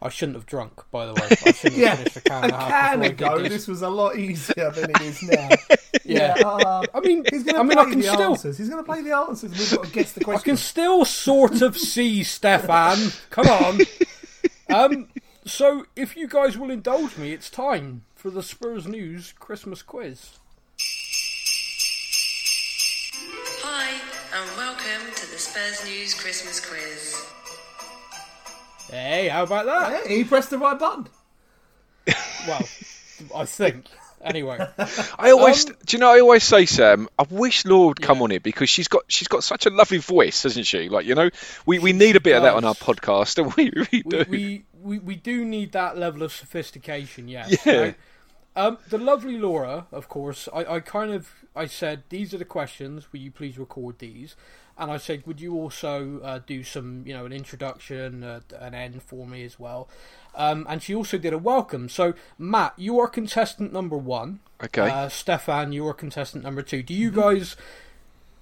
[0.02, 1.28] I shouldn't have drunk, by the way.
[1.46, 3.50] I shouldn't Yeah, have finished a can a can ago, this.
[3.50, 3.68] this.
[3.70, 5.50] was a lot easier than it is now.
[6.06, 6.34] Yeah.
[6.46, 8.58] uh, I mean, he's going I to mean, play I can the still, answers.
[8.58, 9.52] He's going to play the answers.
[9.58, 10.42] We've got to guess the question.
[10.42, 12.98] I can still sort of see Stefan.
[13.30, 13.80] Come on.
[14.70, 15.08] Um,
[15.46, 20.30] so if you guys will indulge me, it's time for the Spurs News Christmas quiz.
[23.62, 23.90] Hi,
[24.34, 27.22] and welcome to the Spurs News Christmas Quiz.
[28.90, 30.06] Hey, how about that?
[30.10, 31.08] Yeah, he pressed the right button.
[32.48, 32.62] Well,
[33.36, 33.86] I think.
[34.24, 34.58] Anyway,
[35.20, 36.14] I always, Um, do you know?
[36.14, 37.10] I always say, Sam.
[37.20, 38.24] I wish Laura would come Yeah.
[38.24, 40.88] on here because she's got she's got such a lovely voice, hasn't she?
[40.88, 41.30] Like you know,
[41.66, 44.26] we, we need a bit of that on our podcast, and we really we, do.
[44.30, 47.66] we, we, we do need that level of sophistication, yes.
[47.66, 47.74] Yeah.
[47.82, 47.96] right?
[48.56, 52.46] Um, the lovely Laura, of course, I, I kind of I said these are the
[52.46, 53.12] questions.
[53.12, 54.36] Will you please record these?
[54.78, 58.74] And I said, would you also uh, do some, you know, an introduction, uh, an
[58.74, 59.88] end for me as well?
[60.34, 61.90] Um, and she also did a welcome.
[61.90, 64.40] So Matt, you are contestant number one.
[64.64, 64.90] Okay.
[64.90, 66.82] Uh, Stefan, you are contestant number two.
[66.82, 67.56] Do you guys?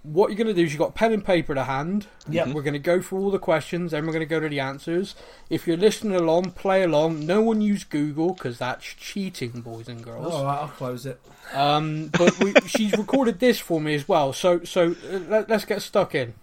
[0.04, 2.08] What you're going to do is you've got pen and paper to hand.
[2.28, 2.52] Yeah.
[2.52, 4.60] We're going to go through all the questions, then we're going to go to the
[4.60, 5.14] answers.
[5.50, 7.26] If you're listening along, play along.
[7.28, 10.34] No one use Google because that's cheating, boys and girls.
[10.34, 11.22] All right, I'll close it.
[11.54, 14.34] Um, but we, she's recorded this for me as well.
[14.34, 16.34] So, so uh, let, let's get stuck in.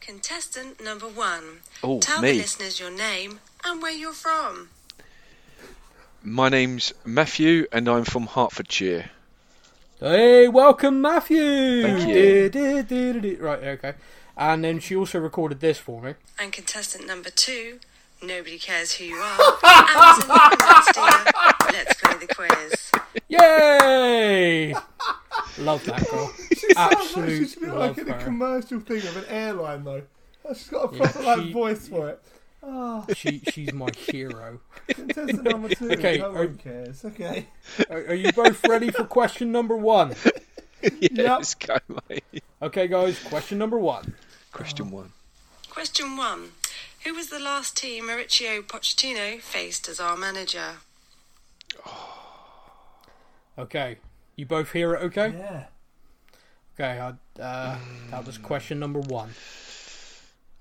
[0.00, 1.58] Contestant number one.
[1.82, 2.32] Oh, Tell me.
[2.32, 4.68] the listeners your name and where you're from.
[6.22, 9.10] My name's Matthew, and I'm from Hertfordshire.
[10.00, 11.82] Hey, welcome, Matthew.
[11.82, 12.48] Thank you.
[12.48, 13.42] Du- du- du- du- du.
[13.42, 13.94] Right, okay.
[14.36, 16.14] And then she also recorded this for me.
[16.38, 17.80] And contestant number two.
[18.22, 19.38] Nobody cares who you are.
[19.64, 21.72] Alison Nicholas.
[21.72, 22.90] Let's play the quiz.
[23.28, 24.74] Yay!
[25.58, 26.32] Love that girl.
[26.58, 30.02] She sounds like Absolute she should like in a commercial thing of an airline, though.
[30.48, 32.22] She's got a Yeah, proper like voice for it.
[32.62, 34.60] Oh, She, she's my hero.
[34.88, 35.92] contestant number two.
[35.92, 37.04] Okay, no are- one cares.
[37.04, 37.46] Okay.
[37.88, 40.14] Are, are you both ready for question number one?
[41.00, 41.76] yes, go,
[42.08, 42.42] mate.
[42.60, 44.14] Okay, guys, question number one.
[44.52, 45.12] Question one.
[45.70, 46.50] Question one.
[47.04, 50.76] Who was the last team Mauricio Pochettino faced as our manager?
[53.58, 53.98] Okay,
[54.36, 55.34] you both hear it okay?
[55.36, 55.64] Yeah.
[56.78, 57.76] Okay, I, uh,
[58.12, 59.30] that was question number one.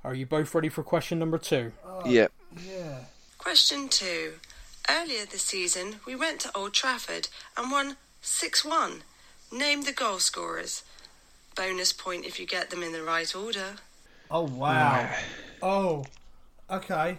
[0.08, 1.74] Are you both ready for question number two?
[1.86, 2.28] Oh, yeah.
[2.66, 3.00] Yeah.
[3.38, 4.36] Question two.
[4.90, 9.04] Earlier this season, we went to Old Trafford and won 6 1.
[9.52, 10.84] Name the goal scorers.
[11.58, 13.76] Bonus point if you get them in the right order.
[14.32, 15.10] Oh wow.
[15.62, 16.06] Oh.
[16.72, 17.18] Okay.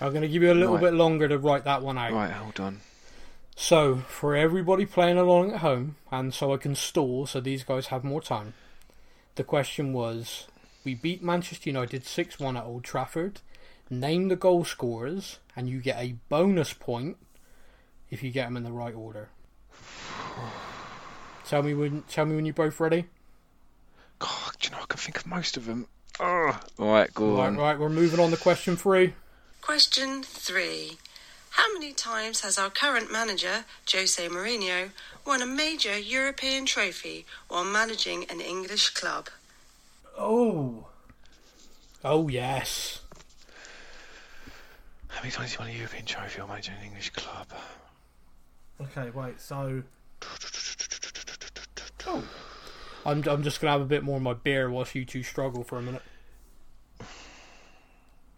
[0.00, 0.84] I'm going to give you a little Right.
[0.84, 2.12] bit longer to write that one out.
[2.12, 2.80] Right, hold on.
[3.54, 7.88] So, for everybody playing along at home, and so I can stall so these guys
[7.88, 8.54] have more time,
[9.34, 10.46] the question was
[10.88, 13.42] We beat Manchester United 6 1 at Old Trafford.
[13.90, 17.18] Name the goal scorers, and you get a bonus point
[18.10, 19.28] if you get them in the right order.
[21.46, 22.04] Tell me when.
[22.08, 23.04] Tell me when you're both ready.
[24.18, 25.88] God, do you know I can think of most of them.
[26.20, 26.58] Oh.
[26.78, 27.58] All right, go Right, on.
[27.58, 27.78] right.
[27.78, 29.12] We're moving on to question three.
[29.60, 30.96] Question three.
[31.50, 34.92] How many times has our current manager, Jose Mourinho,
[35.26, 39.28] won a major European trophy while managing an English club?
[40.18, 40.86] Oh.
[42.04, 43.00] Oh yes.
[45.08, 47.46] How many times have you won a European trophy or managed an English club?
[48.80, 49.10] Okay.
[49.10, 49.40] Wait.
[49.40, 49.82] So.
[52.06, 52.24] Oh.
[53.06, 53.22] I'm.
[53.28, 55.78] I'm just gonna have a bit more of my beer whilst you two struggle for
[55.78, 56.02] a minute.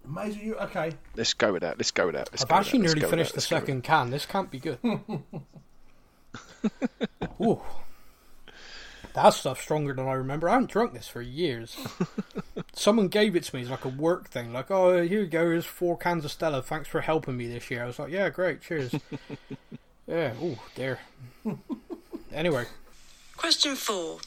[0.06, 0.40] Major.
[0.40, 0.92] You okay?
[1.16, 1.78] Let's go with that.
[1.78, 2.30] Let's go with that.
[2.30, 2.94] Let's I've actually that.
[2.96, 4.10] Nearly finished the Let's second can.
[4.10, 4.78] This can't be good.
[7.40, 7.60] Ooh.
[9.14, 10.48] That stuff's stronger than I remember.
[10.48, 11.76] I haven't drunk this for years.
[12.72, 14.52] Someone gave it to me as like a work thing.
[14.52, 15.42] Like, oh, here you go.
[15.42, 16.62] Here's four cans of Stella.
[16.62, 17.82] Thanks for helping me this year.
[17.82, 18.62] I was like, yeah, great.
[18.62, 18.94] Cheers.
[20.06, 20.32] yeah.
[20.40, 21.00] Oh, there.
[22.32, 22.66] anyway,
[23.40, 24.18] Question four.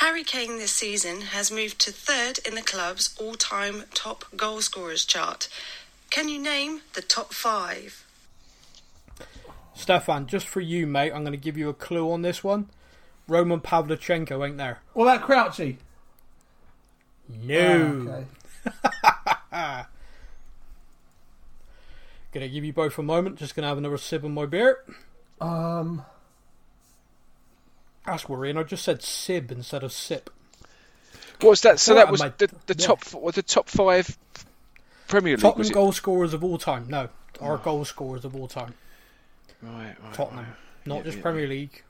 [0.00, 4.62] Harry Kane this season has moved to third in the club's all time top goal
[4.62, 5.50] scorers chart.
[6.08, 8.06] Can you name the top five?
[9.74, 12.70] Stefan, just for you, mate, I'm going to give you a clue on this one.
[13.28, 14.80] Roman Pavlyuchenko ain't there.
[14.92, 15.76] What about Crouchy?
[17.28, 18.06] No.
[18.08, 18.26] Okay.
[22.32, 23.38] Gonna give you both a moment.
[23.38, 24.78] Just gonna have another sip of my beer.
[25.40, 26.04] Um.
[28.06, 28.58] That's worrying.
[28.58, 30.28] I just said sib instead of sip.
[31.40, 31.80] What was that?
[31.80, 32.38] So Alright, that was mate.
[32.38, 32.86] the, the Yeah.
[32.88, 33.04] top.
[33.14, 34.18] What the top five
[35.08, 36.86] Premier League Tottenham was goal scorers of all time.
[36.88, 37.08] No,
[37.40, 38.74] our goal scorers of all time.
[39.62, 40.54] Right, right, Tottenham, right.
[40.86, 41.22] not Yeah, just yeah.
[41.22, 41.82] Premier League.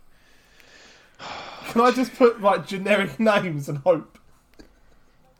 [1.68, 4.18] Can I just put like generic names and hope?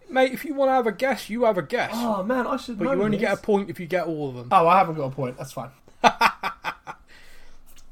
[0.09, 1.93] Mate, if you want to have a guess, you have a guess.
[1.95, 2.79] Oh man, I should.
[2.79, 3.29] but know you only this.
[3.29, 4.49] get a point if you get all of them.
[4.51, 5.37] Oh, I haven't got a point.
[5.37, 5.71] That's fine.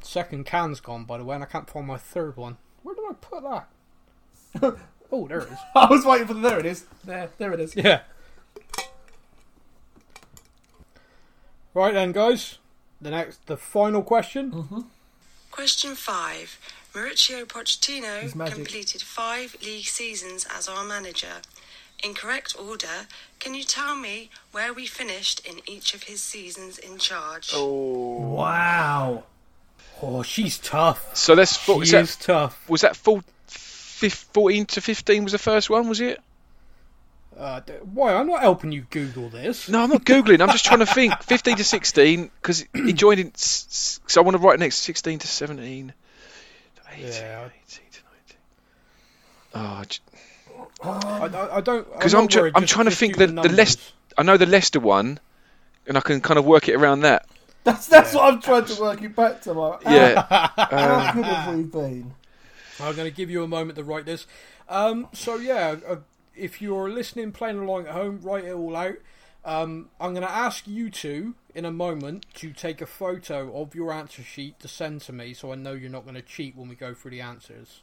[0.02, 2.58] Second can's gone, by the way, and I can't find my third one.
[2.82, 4.76] Where did I put that?
[5.12, 5.58] oh, there it is.
[5.74, 6.40] I was waiting for the.
[6.40, 6.84] There it is.
[7.04, 7.74] There, there it is.
[7.74, 8.02] Yeah.
[11.74, 12.58] Right then, guys.
[13.00, 14.52] The next, the final question.
[14.52, 14.80] Mm-hmm.
[15.50, 16.58] Question 5.
[16.94, 21.40] Mauricio Pochettino completed five league seasons as our manager.
[22.04, 23.06] In correct order,
[23.38, 27.50] can you tell me where we finished in each of his seasons in charge?
[27.54, 29.22] Oh, wow.
[30.02, 31.16] Oh, she's tough.
[31.16, 31.58] So let's.
[31.62, 32.68] She What, was, that, is tough.
[32.68, 36.20] was that full, 14 to 15 was the first one, was it?
[37.38, 37.60] Uh,
[37.94, 38.12] why?
[38.14, 39.68] I'm not helping you Google this.
[39.68, 40.40] No, I'm not Googling.
[40.42, 41.14] I'm just trying to think.
[41.22, 43.28] 15 to 16, because he joined in.
[43.28, 45.94] s- s- So I want to write next 16 to 17.
[46.92, 47.48] 18, Yeah.
[47.66, 48.00] 18 to
[49.54, 49.80] 19.
[49.80, 50.00] Oh, j-
[50.82, 51.86] I, I, I don't.
[51.94, 54.36] I'm 'Cause not I'm tr- I'm trying to think do the- the less- I know
[54.36, 55.18] the Leicester one,
[55.86, 57.26] and I can kind of work it around that.
[57.64, 59.52] That's that's what I'm trying to work it back to.
[59.52, 60.26] Like, Yeah.
[60.56, 62.14] how good have we been?
[62.80, 64.26] I'm going to give you a moment to write this.
[64.68, 65.96] Um, so yeah, uh,
[66.34, 68.96] if you're listening, playing along at home, write it all out.
[69.44, 73.74] Um, I'm going to ask you two in a moment to take a photo of
[73.74, 76.56] your answer sheet to send to me, so I know you're not going to cheat
[76.56, 77.82] when we go through the answers.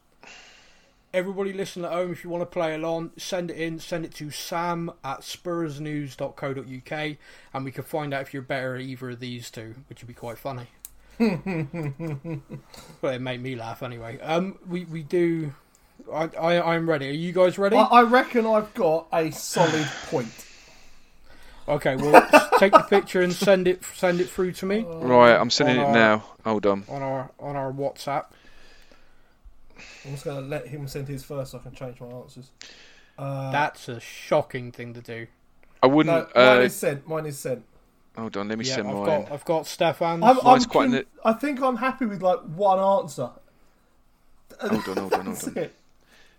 [1.14, 3.80] Everybody listening at home, if you want to play along, send it in.
[3.80, 7.18] Send it to sam at spursnews.co.uk,
[7.54, 10.08] and we can find out if you're better at either of these two, which would
[10.08, 10.68] be quite funny.
[11.20, 14.20] well, it made me laugh anyway.
[14.22, 15.54] Um, we we do.
[16.14, 17.10] I, I I'm ready.
[17.10, 17.76] Are you guys ready?
[17.76, 20.32] I, I reckon I've got a solid point.
[21.70, 22.28] Okay, well,
[22.58, 25.84] take the picture and send it send it through to me Right, I'm sending on
[25.84, 26.24] it our- now.
[26.44, 26.84] Hold on.
[26.90, 28.26] on our on our WhatsApp.
[30.06, 32.50] I'm just gonna let him send his first, so I can change my answers.
[33.18, 35.28] Uh, That's a shocking thing to do.
[35.84, 36.34] I wouldn't.
[36.36, 37.08] mine uh, is sent.
[37.08, 37.64] Mine is sent.
[38.18, 39.06] hold on, let me Yeah, send I've mine.
[39.06, 40.24] got I've got Stefan's.
[40.24, 43.30] I'm, Mine's I'm quite con- an- I think I'm happy with like one answer.
[44.60, 45.58] Hold on, hold on, hold on.
[45.64, 45.76] it.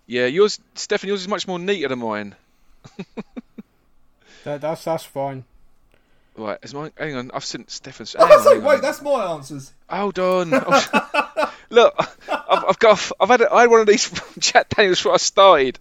[0.06, 2.34] Yeah, yours, Stefan, yours is much more neater than mine.
[4.44, 5.44] That, that's that's fine.
[6.36, 6.92] Right, is mine?
[6.96, 8.14] Hang on, I've sent Stefan's.
[8.18, 8.80] I was like, wait, on.
[8.80, 9.72] that's my answers.
[9.88, 10.52] Hold on.
[10.66, 11.94] Oh, Look,
[12.28, 13.12] I've, I've got.
[13.20, 13.42] I've had.
[13.42, 15.78] A, I had one of these from chat Daniels before I started.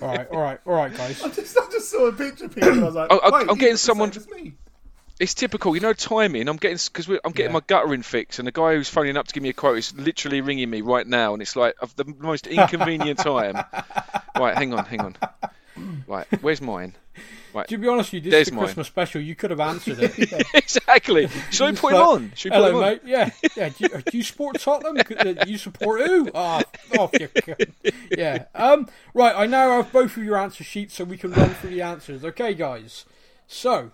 [0.00, 1.22] All right, all right, all right, guys.
[1.22, 3.18] I just, I just saw a picture of people and I was like, I- I-
[3.18, 4.52] oh, oh, wait, I'm getting someone- same as me.
[5.20, 6.48] It's typical, you know, timing.
[6.48, 7.54] I'm getting because I'm getting Yeah.
[7.54, 9.94] my guttering fixed, and the guy who's phoning up to give me a quote is
[9.94, 13.56] literally ringing me right now, and it's like of the most inconvenient time.
[14.38, 15.16] Right, hang on, hang on.
[16.06, 16.94] Right, where's mine?
[17.68, 18.64] To be honest with you, this There's is mine.
[18.66, 19.20] Christmas special.
[19.22, 20.44] You could have answered it.
[20.54, 21.28] exactly.
[21.50, 22.32] Should we put him Like, on?
[22.34, 22.82] Should we put Hello, him on?
[22.82, 23.00] mate.
[23.06, 23.68] Yeah, yeah.
[23.70, 24.98] Do you, do you support Tottenham?
[24.98, 26.30] Uh, Do you support who?
[26.34, 26.62] Ah,
[26.98, 27.28] off you.
[28.16, 28.44] Yeah.
[28.54, 28.88] Um.
[29.14, 29.34] Right.
[29.34, 32.22] I now have both of your answer sheets, so we can run through the answers.
[32.26, 33.06] Okay, guys.
[33.46, 33.90] So,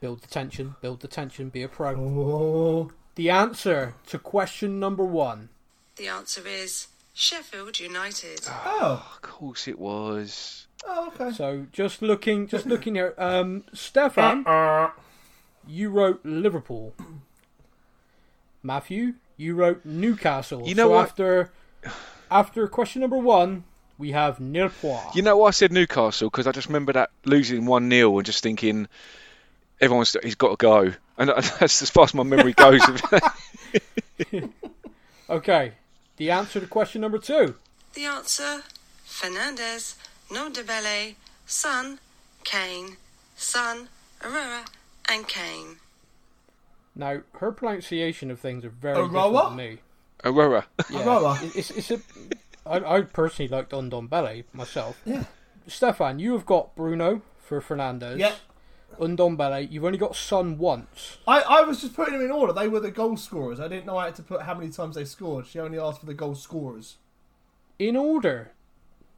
[0.00, 0.74] build the tension.
[0.82, 1.48] Build the tension.
[1.48, 1.96] Be a pro.
[1.96, 5.48] Oh, The answer to question number one.
[5.96, 8.40] The answer is Sheffield United.
[8.48, 10.66] Ah, oh, Of course it was.
[10.86, 11.32] oh, okay.
[11.34, 13.14] So, just looking, just looking here.
[13.18, 14.90] Um, Stefan, uh, uh.
[15.66, 16.94] you wrote Liverpool.
[18.62, 20.66] Matthew, you wrote Newcastle.
[20.66, 21.02] You know so what?
[21.02, 21.52] After,
[22.30, 23.64] after question number one,
[23.98, 25.14] we have Nilpois.
[25.14, 26.30] You know why I said Newcastle?
[26.30, 28.88] Because I just remember that losing 1 0 and just thinking,
[29.80, 30.92] everyone's he's got to go.
[31.18, 31.28] And
[31.60, 32.80] that's as far as my memory goes.
[35.30, 35.72] Okay,
[36.16, 37.56] the answer to question number two.
[37.94, 38.62] The answer
[39.06, 39.94] Fernandes,
[40.30, 40.48] No.
[40.50, 41.14] De Nondebele,
[41.46, 41.98] Son,
[42.44, 42.96] Kane,
[43.36, 43.88] Son,
[44.24, 44.64] Aurora,
[45.08, 45.76] and Kane.
[46.94, 49.06] Now, her pronunciation of things are very Aroa?
[49.32, 49.78] different to me.
[50.24, 50.66] Aurora.
[50.90, 51.38] Yeah, Aroa.
[51.42, 52.00] it- It's, it's a,
[52.66, 55.00] I, I personally like Undombele myself.
[55.04, 55.24] Yeah.
[55.66, 58.18] Stefan, you have got Bruno for Fernandes.
[58.18, 58.34] Yeah.
[58.98, 61.18] Undombele, you've only got Son once.
[61.26, 62.52] I, I was just putting them in order.
[62.52, 63.60] They were the goal scorers.
[63.60, 65.46] I didn't know I had to put how many times they scored.
[65.46, 66.96] She only asked for the goal scorers.
[67.78, 68.52] In order.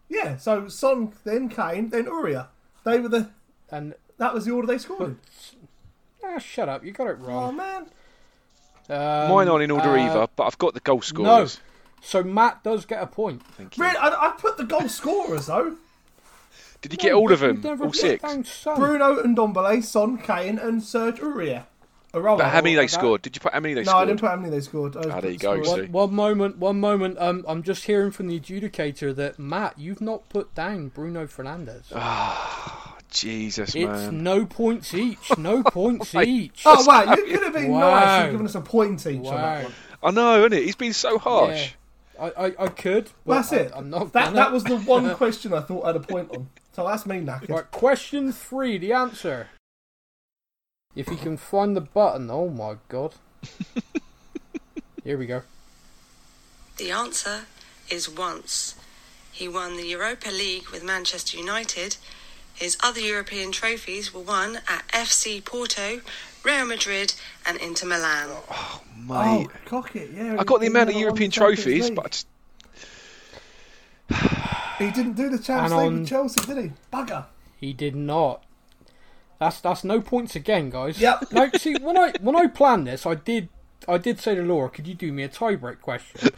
[0.08, 2.48] Yeah, so Son, then Kane, then Aurier.
[2.84, 3.30] They were the.
[3.70, 5.16] And, That was the order they scored.
[6.24, 7.48] ah, shut up, you got it wrong.
[7.48, 7.86] Oh man.
[8.88, 11.60] Um, Mine aren't in order uh, either, but I've got the goal scorers.
[12.02, 13.42] So Matt does get a point.
[13.56, 13.84] Thank you.
[13.84, 15.76] Really, I, I put the goal scorers though.
[16.84, 17.60] Did you get all of them?
[17.62, 18.22] never All six?
[18.76, 21.64] Bruno and Dombele, Son, Kane, and Serge Aurier.
[22.12, 22.36] Aroa.
[22.36, 23.22] But how many what they about- scored?
[23.22, 23.96] Did you put how many they No, scored?
[23.96, 24.96] No, I didn't put how many they scored.
[24.96, 25.88] Ah, there you go, scorers.
[25.88, 27.18] One, one moment, one moment.
[27.18, 31.84] Um, I'm just hearing from the adjudicator that Matt, you've not put down Bruno Fernandes.
[31.92, 34.22] Ah, Jesus, It's man.
[34.22, 35.36] no points each.
[35.38, 36.62] No points each.
[36.66, 37.90] Oh wow, you could have been Wow.
[37.90, 39.32] nice and given us a point each on Wow.
[39.36, 39.72] that one.
[40.02, 40.62] I know, isn't it?
[40.64, 41.72] He's been so harsh.
[42.20, 43.04] I, I, I could.
[43.06, 43.72] But Well, that's I, it.
[43.74, 44.36] I'm not that gonna.
[44.36, 46.48] that was the one question I thought I had a point on.
[46.74, 47.50] So that's me knackered.
[47.50, 49.48] Right, question three, the answer.
[50.96, 53.14] If you can find the button, oh my god.
[55.04, 55.42] Here we go.
[56.76, 57.42] The answer
[57.88, 58.74] is once.
[59.30, 61.96] He won the Europa League with Manchester United.
[62.54, 66.00] His other European trophies were won at FC Porto,
[66.44, 67.14] Real Madrid,
[67.46, 68.28] and Inter Milan.
[68.30, 69.48] Oh, oh, mate.
[69.48, 70.36] Oh, cock it, yeah.
[70.38, 72.26] I got the amount of European trophies, but I just,
[74.78, 76.72] he didn't do the Champions League on- with Chelsea, did he?
[76.92, 77.26] Bugger.
[77.56, 78.44] He did not.
[79.38, 81.00] That's that's no points again, guys.
[81.00, 81.32] Yep.
[81.32, 83.48] Now, see, when I when I planned this, I did
[83.88, 86.30] I did say to Laura, "Could you do me a tiebreak question?"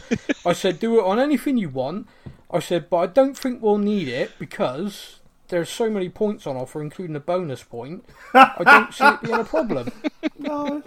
[0.46, 2.08] I said, "Do it on anything you want."
[2.50, 6.56] I said, "But I don't think we'll need it because there's so many points on
[6.56, 8.04] offer, including a bonus point.
[8.34, 9.90] I don't see it being a problem."
[10.38, 10.82] No.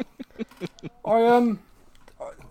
[1.04, 1.60] I um,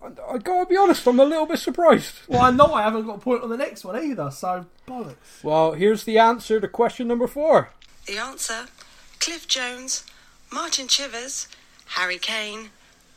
[0.01, 2.15] I, I, I gotta be honest, I'm a little bit surprised.
[2.27, 5.43] Well, I know I haven't got a point on the next one either, so bollocks.
[5.43, 7.71] Well, here's the answer to question number four.
[8.05, 8.67] The answer
[9.19, 10.05] Cliff Jones,
[10.51, 11.47] Martin Chivers,
[11.87, 12.69] Harry Kane,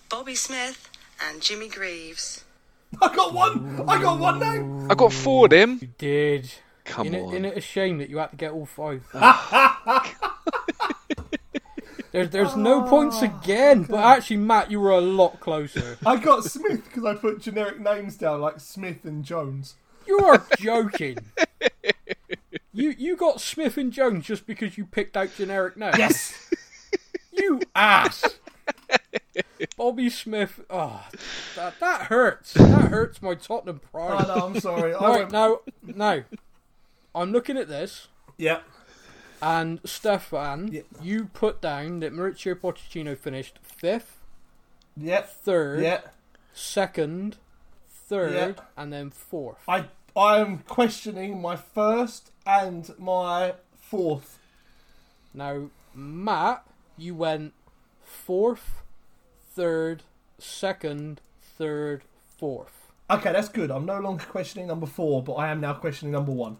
[0.09, 0.89] Bobby Smith,
[1.25, 2.45] and Jimmy Greaves.
[3.01, 3.85] I got one.
[3.89, 4.89] I got one now!
[4.91, 5.79] I got four of them.
[5.81, 6.53] You did.
[6.85, 7.31] Come Isn't it, on.
[7.33, 9.03] isn't it a shame that you had to get all five?
[12.13, 15.99] there's there's no points oh, again, but actually, Matt, you were a lot closer.
[16.07, 19.75] I got Smith because I put generic names down like Smith and Jones.
[20.07, 21.19] You are joking.
[22.73, 25.99] You you got Smith and Jones just because you picked out generic names.
[25.99, 26.51] Yes.
[27.35, 28.39] You ass.
[29.79, 30.61] Bobby Smith.
[30.69, 31.07] Oh,
[31.57, 32.53] that that hurts.
[32.53, 34.27] That hurts my Tottenham pride.
[34.27, 34.47] I know.
[34.47, 34.93] I'm sorry.
[34.95, 36.25] I Right now, now,
[37.15, 38.09] I'm looking at this.
[38.37, 38.61] yeah.
[39.43, 40.83] And Stefan, Yeah.
[41.01, 44.21] you put down that Maurizio Pochettino finished fifth,
[44.97, 45.23] Yeah.
[45.23, 46.01] third, Yeah.
[46.55, 47.39] second,
[47.89, 48.65] third, Yeah.
[48.77, 49.59] and then fourth.
[49.69, 54.39] I I am questioning my first and my fourth.
[55.33, 56.67] Now, Matt,
[56.99, 57.55] you went
[58.05, 58.83] fourth,
[59.55, 60.03] third,
[60.39, 62.03] second, third,
[62.37, 62.93] fourth.
[63.11, 63.71] Okay, that's good.
[63.71, 66.59] I'm no longer questioning number four, but I am now questioning number one.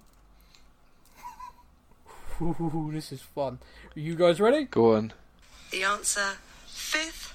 [2.43, 3.59] Ooh, this is fun.
[3.97, 4.65] Are you guys ready?
[4.65, 5.13] Go on.
[5.71, 6.33] The answer
[6.67, 7.35] fifth,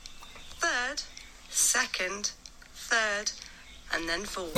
[0.60, 1.04] third,
[1.50, 2.32] second,
[2.74, 3.32] third,
[3.94, 4.54] and then fourth.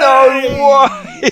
[0.00, 1.30] No way!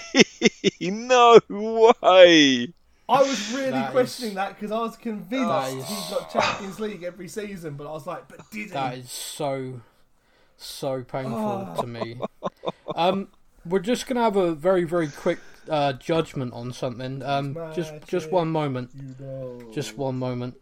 [0.90, 2.72] no way!
[3.08, 6.30] I was really That questioning is- that because I was convinced That is- he got
[6.32, 8.72] Champions League every season, but I was like, but did he?
[8.72, 9.80] That is so,
[10.58, 11.80] so painful Oh.
[11.80, 12.20] to me.
[12.94, 13.28] Um,
[13.64, 15.38] we're just gonna have a very, very quick
[15.68, 17.22] uh, judgment on something.
[17.22, 18.90] Um, just, just one moment.
[18.94, 20.56] You know, Just one moment.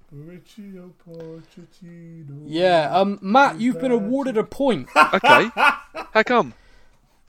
[2.47, 4.89] Yeah, um, Matt, you've been awarded a point.
[5.15, 5.51] Okay.
[5.55, 6.55] How come?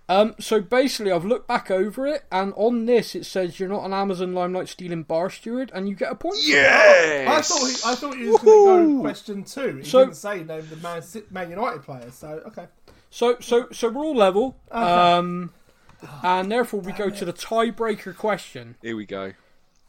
[0.10, 3.86] Um, so basically, I've looked back over it, and on this it says you're not
[3.86, 6.36] an Amazon Limelight stealing bar steward, and you get a point.
[6.38, 7.28] for that.
[7.30, 8.98] I thought he, I thought he was going to Woohoo!
[8.98, 9.78] go question two.
[9.78, 11.02] He So- didn't say name the Man,
[11.32, 12.14] Man United players.
[12.16, 12.68] So okay.
[13.10, 14.56] So, so, so we're all level.
[14.72, 14.80] Okay.
[14.80, 15.52] Um,
[16.24, 18.76] and therefore we go to the tiebreaker question.
[18.82, 19.34] Here we go.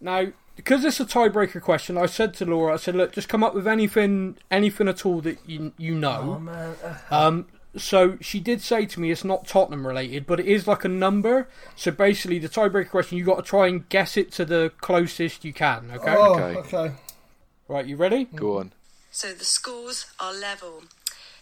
[0.00, 3.42] Now, because it's a tiebreaker question, I said to Laura, I said, look, just come
[3.44, 6.38] up with anything, anything at all that you you Oh know.
[6.38, 6.76] man,
[7.10, 7.46] Um,
[7.76, 10.88] so she did say to me it's not Tottenham related, but it is like a
[10.88, 11.48] number.
[11.76, 15.44] So basically, the tiebreaker question, you've got to try and guess it to the closest
[15.44, 15.90] you can.
[15.94, 16.14] Okay.
[16.14, 16.58] oh, Okay.
[16.76, 16.94] okay.
[17.68, 18.24] Right, you ready?
[18.24, 18.72] Go on.
[19.10, 20.82] So the scores are level.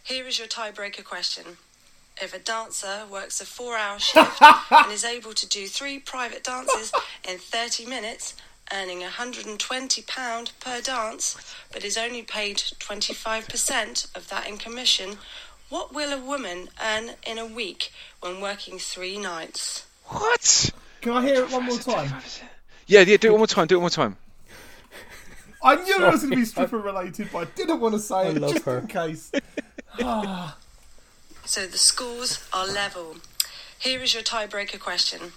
[0.02, 1.56] Here is your tiebreaker question.
[2.22, 6.44] If a dancer works a four hour shift and is able to do three private
[6.44, 6.92] dances
[7.26, 8.34] in 30 minutes,
[8.72, 15.18] earning £120 per dance, but is only paid 25% of that in commission,
[15.70, 19.86] what will a woman earn in a week when working three nights?
[20.06, 20.70] What?
[21.00, 22.12] Can I hear it one more time?
[22.86, 24.16] Yeah, yeah, do it one more time, do it one more time.
[25.62, 28.16] I knew it was going to be stripper related, but I didn't want to say
[28.16, 28.78] I it love just her.
[28.78, 29.32] in case.
[30.02, 30.56] Ah.
[31.50, 33.16] So the scores are level.
[33.76, 35.32] Here is your tiebreaker question.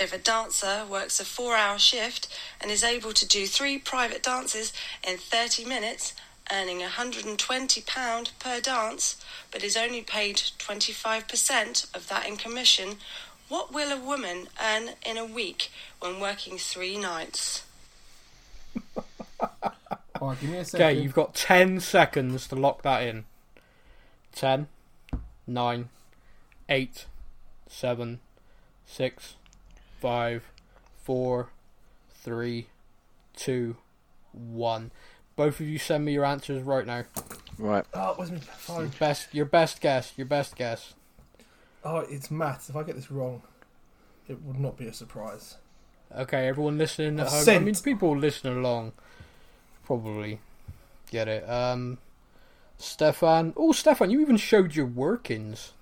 [0.00, 2.26] If a dancer works a four hour shift
[2.60, 4.72] and is able to do three private dances
[5.06, 6.12] in 30 minutes,
[6.50, 12.96] earning £120 per dance, but is only paid 25% of that in commission,
[13.48, 17.64] what will a woman earn in a week when working three nights?
[18.96, 19.04] All
[20.20, 20.84] right, give me a second.
[20.84, 23.24] Okay, you've got 10 seconds to lock that in.
[24.32, 24.66] 10,
[25.46, 25.88] 9,
[26.68, 27.06] 8,
[27.68, 28.20] 7,
[28.86, 29.34] 6,
[30.00, 30.44] 5,
[31.02, 31.48] 4,
[32.22, 32.66] 3,
[33.36, 33.76] 2,
[34.32, 34.90] one.
[35.36, 37.04] Both of you send me your answers right now.
[37.58, 37.84] Right.
[37.92, 38.90] Oh, where's my phone?
[38.98, 40.12] Best, your best guess.
[40.16, 40.94] Your best guess.
[41.84, 42.70] Oh, it's maths.
[42.70, 43.42] If I get this wrong,
[44.28, 45.56] it would not be a surprise.
[46.16, 47.48] Okay, everyone listening at home.
[47.48, 48.92] I mean, people listening along
[49.84, 50.40] probably
[51.10, 51.48] get it.
[51.48, 51.98] Um,
[52.78, 53.52] Stefan.
[53.56, 55.72] Oh, Stefan, you even showed your workings.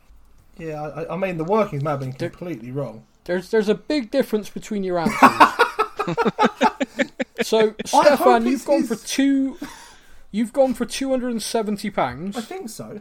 [0.58, 3.04] Yeah, I, I mean the workings may have been There- completely wrong.
[3.24, 5.18] There's there's a big difference between your answers.
[7.42, 9.58] so, Stefan, you've gone his- for two.
[10.30, 13.00] You've gone for two hundred and seventy pounds, I think so.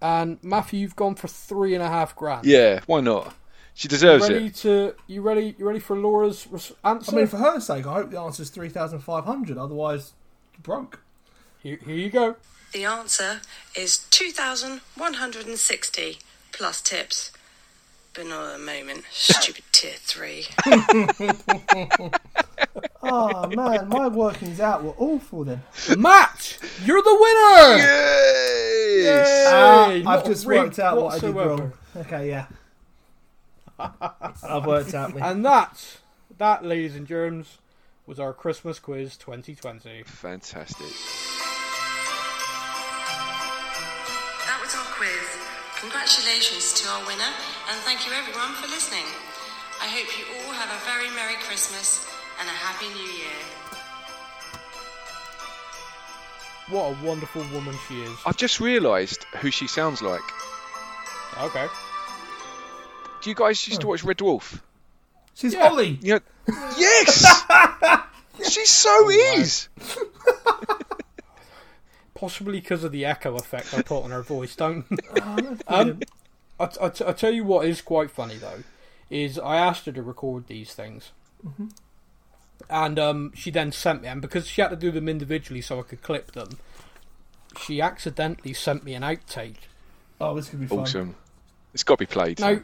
[0.00, 2.46] and Matthew, you've gone for three and a half grand.
[2.46, 2.80] Yeah.
[2.86, 3.34] Why not?
[3.74, 4.54] She deserves ready it.
[4.56, 5.54] to you ready?
[5.58, 7.12] You ready for Laura's res- answer?
[7.12, 9.58] I mean, for her sake, I hope the answer is three thousand five hundred.
[9.58, 10.12] Otherwise,
[10.54, 11.00] you're broke.
[11.62, 12.36] here, here you go.
[12.72, 13.40] The answer
[13.76, 16.18] is 2,160
[16.52, 17.30] plus tips.
[18.14, 19.04] But not at the moment.
[19.10, 20.46] Stupid tier 3.
[23.02, 25.62] Oh man, my workings out were awful then.
[25.96, 27.78] Matt, you're the winner.
[29.02, 29.48] Yes.
[29.50, 31.72] Ah, Yay, I've just rigged worked out what I did wrong.
[31.96, 32.46] Okay, yeah.
[33.78, 35.22] I've worked out me.
[35.22, 35.96] And that,
[36.38, 37.58] that, ladies and germs,
[38.06, 40.02] was our Christmas quiz 2020.
[40.04, 40.86] Fantastic.
[45.82, 47.32] Congratulations to our winner,
[47.68, 49.02] and thank you everyone for listening.
[49.82, 52.06] I hope you all have a very Merry Christmas
[52.38, 53.34] and a Happy New Year.
[56.68, 58.16] What a wonderful woman she is.
[58.24, 60.22] I've just realised who she sounds like.
[61.40, 61.66] Okay.
[63.20, 63.90] Do you guys used to hmm.
[63.90, 64.60] watch Red Dwarf?
[65.34, 65.68] She's Yeah.
[65.68, 65.98] Ollie.
[66.00, 66.12] You
[66.46, 67.44] know, yes.
[68.48, 69.68] she so oh, is.
[72.22, 74.54] Possibly because of the echo effect I put on her voice.
[74.54, 74.84] Don't.
[75.20, 76.04] Oh, that's um, brilliant.
[76.60, 78.62] I, I, t- I tell you what is quite funny though,
[79.10, 81.10] is I asked her to record these things,
[81.44, 81.66] Mm-hmm.
[82.70, 85.80] and um, she then sent me, and because she had to do them individually so
[85.80, 86.50] I could clip them,
[87.60, 89.56] she accidentally sent me an outtake.
[90.20, 90.78] oh, this could be fun.
[90.78, 91.16] Awesome.
[91.74, 92.38] It's got to be played.
[92.38, 92.60] Now,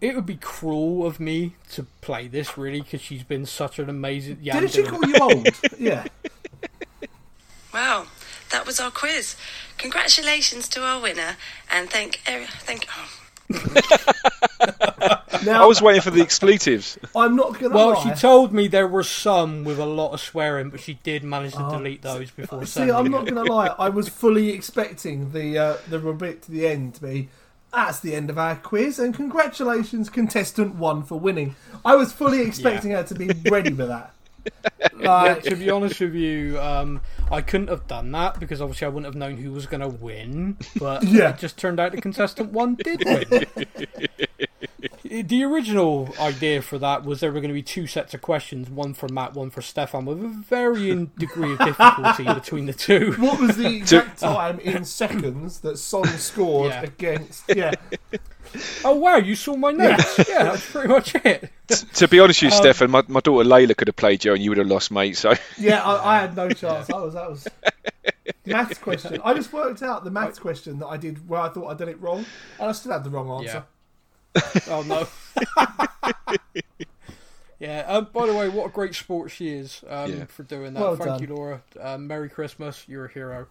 [0.00, 3.90] it would be cruel of me to play this really because she's been such an
[3.90, 4.38] amazing.
[4.40, 5.48] Yeah, Didn't she call you old?
[5.78, 6.04] yeah.
[7.74, 8.06] Wow,
[8.56, 9.36] that was our quiz.
[9.76, 11.36] Congratulations to our winner,
[11.70, 12.86] and thank er- thank.
[12.96, 13.12] Oh,
[15.44, 16.98] Now, I was waiting for the expletives.
[17.14, 18.14] I'm not gonna Well, lie.
[18.14, 21.52] she told me there were some with a lot of swearing, but she did manage
[21.52, 22.96] to Oh, delete those before See, sending.
[22.96, 23.10] I'm it.
[23.10, 23.68] not gonna lie.
[23.78, 27.28] I was fully expecting the uh, the bit to the end to be.
[27.74, 31.54] That's the end of our quiz, and congratulations, contestant one for winning.
[31.84, 34.12] I was fully expecting her to be ready for that.
[34.94, 37.00] Like, to be honest with you, um,
[37.30, 39.88] I couldn't have done that because obviously I wouldn't have known who was going to
[39.88, 40.56] win.
[40.78, 41.30] But Yeah.
[41.30, 43.66] it just turned out the contestant one did win.
[45.22, 48.68] the original idea for that was there were going to be two sets of questions,
[48.70, 53.12] one for Matt, one for Stefan, with a varying degree of difficulty between the two.
[53.18, 56.82] what was the exact time in seconds that Son scored Yeah.
[56.82, 57.44] against?
[57.54, 57.72] Yeah,
[58.84, 60.18] Oh wow, you saw my notes.
[60.28, 61.50] Yeah, that's pretty much it.
[61.94, 64.32] to be honest Um, with you, Stefan, my, my daughter Layla could have played you
[64.34, 65.16] and you would have lost, mate.
[65.16, 65.82] So yeah.
[65.82, 66.88] I, I had no chance.
[66.88, 67.46] I was that was
[68.46, 69.20] maths question.
[69.24, 71.88] I just worked out the maths question that I did where I thought I did
[71.88, 72.24] it wrong,
[72.60, 73.64] and I still had the wrong answer.
[74.68, 75.06] Oh no.
[77.58, 77.80] yeah.
[77.86, 80.24] Um, by the way, what a great sport she is um, Yeah.
[80.26, 80.80] for doing that.
[80.80, 81.20] Well Thank done.
[81.28, 81.62] you, Laura.
[81.80, 82.84] Um, Merry Christmas.
[82.88, 83.46] You're a hero.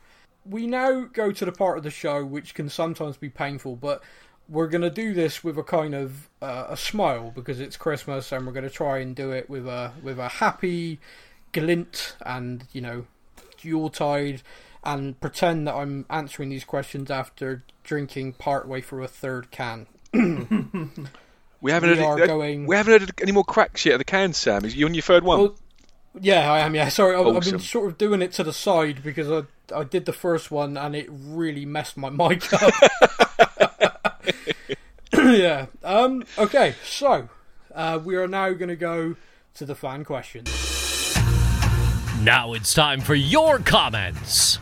[0.45, 4.03] We now go to the part of the show which can sometimes be painful, but
[4.47, 8.31] we're going to do this with a kind of uh, a smile because it's Christmas,
[8.31, 10.99] and we're going to try and do it with a with a happy
[11.51, 13.07] glint and you know
[13.61, 14.43] Yuletide,
[14.83, 19.87] and pretend that I'm answering these questions after drinking partway through a third can.
[21.61, 23.97] we haven't We had, are uh, going- we haven't had any more cracks yet at
[23.97, 24.63] the can, Sam.
[24.65, 25.39] Is you on your third one?
[25.39, 25.55] Well,
[26.21, 26.73] yeah, I am.
[26.75, 29.43] Yeah, sorry, I've, I've been sort of doing it to the side because I
[29.75, 32.73] I did the first one and it really messed my mic up.
[35.13, 35.65] yeah.
[35.83, 36.23] Um.
[36.37, 36.75] Okay.
[36.85, 37.29] So,
[37.73, 39.15] uh, we are now going to go
[39.55, 40.49] to the fan questions.
[42.21, 44.57] Now it's time for your comments.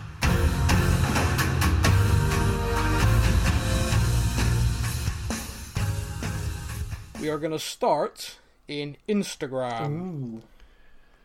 [7.24, 8.36] We are going to start
[8.68, 10.42] in Instagram.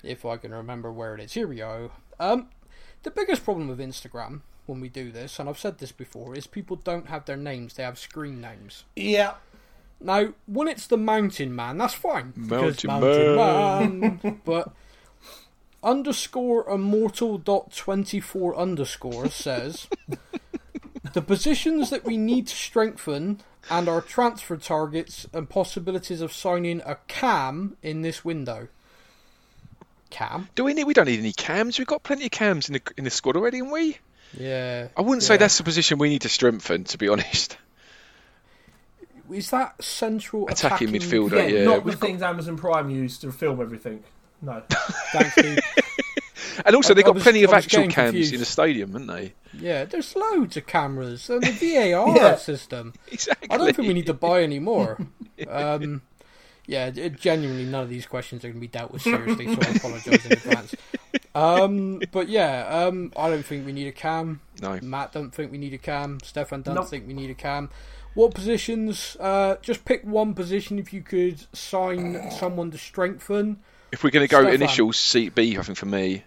[0.04, 1.32] If I can remember where it is.
[1.32, 1.90] Here we go.
[2.20, 2.50] Um,
[3.02, 6.46] the biggest problem with Instagram when we do this, and I've said this before, is
[6.46, 8.84] people don't have their names; they have screen names.
[8.94, 9.34] Yeah.
[10.00, 12.30] Now, when it's the Mountain Man, that's fine.
[12.30, 14.40] because Mountain Man.
[14.44, 14.72] but
[15.82, 19.88] underscore immortal dot twenty four underscore says
[21.12, 23.40] the positions that we need to strengthen
[23.70, 28.68] and our transfer targets and possibilities of signing a cam in this window.
[30.10, 30.48] Cam.
[30.54, 30.84] Do we need?
[30.84, 31.78] We don't need any cams.
[31.78, 33.98] We've got plenty of cams in the in the squad already, haven't we?
[34.38, 34.88] Yeah.
[34.96, 37.56] I wouldn't say that's the position we need to strengthen, to be honest.
[39.30, 42.88] Is that central Attacking attacking, midfielder, Yeah, yeah, not the we've got- things Amazon Prime
[42.88, 44.02] used to film everything.
[44.40, 44.62] No.
[45.12, 45.60] Thanks, dude.
[46.64, 48.32] And also, I- they've got was- plenty of I actual cams confused.
[48.34, 49.32] in the stadium, haven't they?
[49.58, 51.50] Yeah, there's loads of cameras and the
[51.92, 52.36] VAR Yeah.
[52.36, 52.92] system.
[53.12, 53.48] Exactly.
[53.50, 54.98] I don't think we need to buy any more.
[55.48, 56.02] Um,
[56.66, 59.70] yeah, genuinely, none of these questions are going to be dealt with seriously, so I
[59.76, 60.74] apologise in advance.
[61.34, 64.40] Um, but yeah, um, I don't think we need a cam.
[64.60, 64.78] No.
[64.82, 66.18] Matt don't think we need a cam.
[66.24, 66.88] Stefan doesn't Nope.
[66.90, 67.70] think we need a cam.
[68.14, 69.16] What positions?
[69.20, 73.58] Uh, just pick one position if you could sign someone to strengthen.
[73.92, 74.54] If we're going to go Stefan.
[74.60, 76.24] initials, CB, I think for me.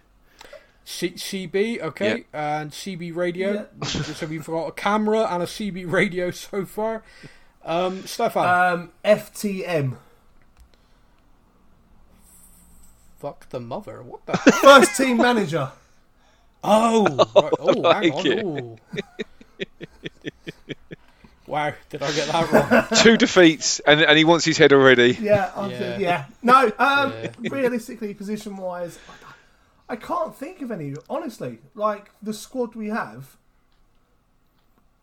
[0.84, 3.66] C- CB, okay, and CB radio.
[3.84, 7.02] so we've got a camera and a CB radio so far.
[7.64, 9.96] Um, Stefan, Um, FTM.
[13.18, 14.02] fuck the mother.
[14.02, 14.36] What the?
[14.62, 14.80] Hell?
[14.80, 15.70] First team manager.
[16.64, 17.04] Oh,
[17.36, 17.52] right.
[17.58, 18.78] oh, hang on.
[21.46, 22.50] Wow, did I get that
[22.90, 22.98] wrong?
[23.02, 25.18] Two defeats, and, and he wants his head already.
[25.20, 25.78] Yeah, Yeah.
[25.78, 25.98] yeah.
[25.98, 26.24] yeah.
[26.42, 27.30] No, um, Yeah.
[27.50, 29.21] realistically, position wise, I
[29.96, 30.94] can't think of any.
[31.08, 33.36] Honestly, like the squad we have,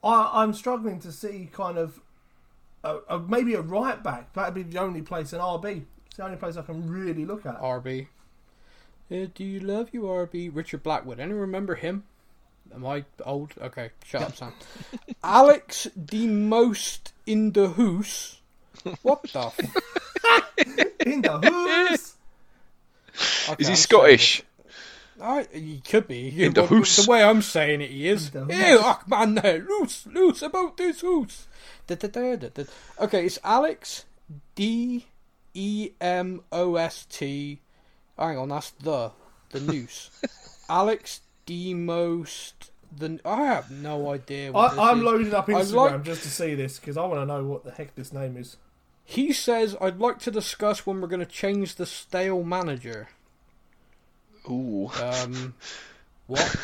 [0.04, 2.00] I, I'm struggling to see kind of
[2.84, 4.34] a, a, maybe a right back.
[4.34, 5.84] That'd be the only place in RB.
[6.08, 7.60] It's the only place I can really look at.
[7.60, 8.08] RB.
[9.12, 10.50] Uh, do you love you, RB?
[10.54, 11.20] Richard Blackwood.
[11.20, 12.04] Anyone remember him?
[12.74, 13.54] Am I old?
[13.60, 14.54] Okay, shut up, Sam.
[15.24, 18.42] Alex the most in the hoose.
[19.02, 19.40] What the?
[20.28, 22.14] F- In the hoos.
[23.50, 24.44] Okay, Is he I'm Scottish?
[25.22, 26.30] I, he could be.
[26.44, 27.06] In the But hoose.
[27.06, 28.34] The way I'm saying it, he is.
[28.34, 31.48] In the Ew, oh, man, there, loose, loose about this hoose.
[31.88, 32.64] Da, da, da, da, da.
[33.00, 34.06] Okay, it's Alex
[34.56, 35.06] D
[35.54, 37.60] E M O S T.
[38.18, 39.12] Hang on, that's the
[39.52, 40.10] the noose.
[40.70, 43.20] Alex D most the.
[43.26, 44.52] I have no idea.
[44.52, 45.04] What this I, I'm is.
[45.04, 47.72] loading up Instagram like- just to see this because I want to know what the
[47.72, 48.58] heck this name is.
[49.04, 53.10] He says, "I'd like to discuss when we're going to change the stale manager."
[54.50, 54.90] Ooh.
[55.02, 55.54] Um,
[56.28, 56.56] what?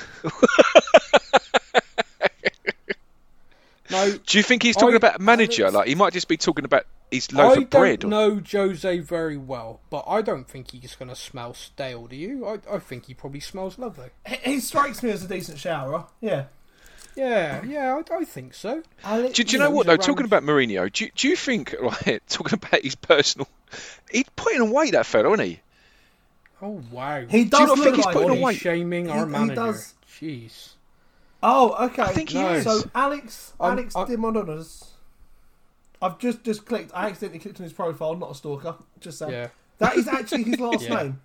[3.91, 5.69] no, Do you think he's talking I- about manager?
[5.71, 7.83] Like he might just be talking about his loaf I of bread.
[7.91, 11.53] I don't or- know Jose very well, but I don't think he's going to smell
[11.53, 12.07] stale.
[12.07, 12.47] Do you?
[12.47, 14.09] I, I think he probably smells lovely.
[14.27, 16.05] He, he strikes me as a decent shower.
[16.21, 16.45] Yeah.
[17.15, 18.83] Yeah, yeah, I, I think so.
[19.05, 20.03] Do, do you know, know what he's a though?
[20.03, 23.47] Talking about Mourinho, do you, do you think like talking about his personal?
[24.11, 25.59] He's putting on weight that fella, isn't he?
[26.61, 27.25] Oh wow!
[27.27, 28.57] He you does not look think he's like putting Body on weight?
[28.57, 29.93] shaming our He- he does.
[30.19, 30.69] Jeez.
[31.43, 32.01] Oh, okay.
[32.03, 32.53] I think he No.
[32.53, 32.63] is.
[32.63, 34.85] So Alex, I'm- Alex I'm- Dimodonas.
[36.01, 36.91] I've just just clicked.
[36.93, 38.15] I accidentally clicked on his profile.
[38.15, 38.75] Not a stalker.
[38.99, 39.31] Just saying.
[39.31, 39.47] Yeah.
[39.79, 40.95] That is actually his last Yeah.
[41.03, 41.21] name.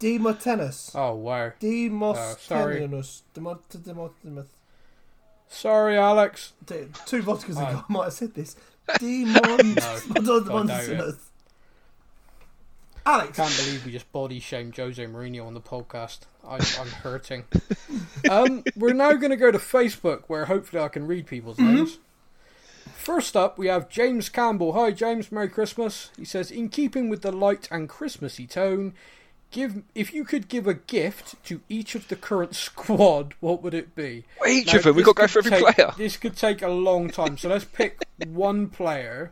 [0.00, 0.90] Demotenis.
[0.96, 1.52] Oh wow.
[1.60, 2.34] Demosthenes.
[2.34, 2.80] Oh, sorry.
[2.80, 4.46] Demot- Demot-
[5.48, 6.52] Sorry, Alex.
[6.64, 7.66] De- Two vodkas Oh.
[7.68, 8.56] ago, I might have said this.
[8.98, 9.34] Demon.
[9.74, 9.82] No,
[10.16, 11.14] I doubt it.
[13.04, 13.36] Alex.
[13.36, 16.20] Can't believe we just body shamed Jose Mourinho on the podcast.
[16.46, 17.44] I, I'm hurting.
[18.30, 21.98] um, we're now going to go to Facebook, where hopefully I can read people's names.
[22.94, 24.72] First up, we have James Campbell.
[24.74, 25.32] Hi, James.
[25.32, 26.10] Merry Christmas.
[26.16, 28.94] He says, in keeping with the light and Christmassy tone,
[29.50, 33.74] give if you could give a gift to each of the current squad, what would
[33.74, 34.24] it be?
[34.48, 35.92] Each Now, of them, we've got to go for every take- player.
[35.96, 37.98] This could take a long time, so let's pick
[38.28, 39.30] one player.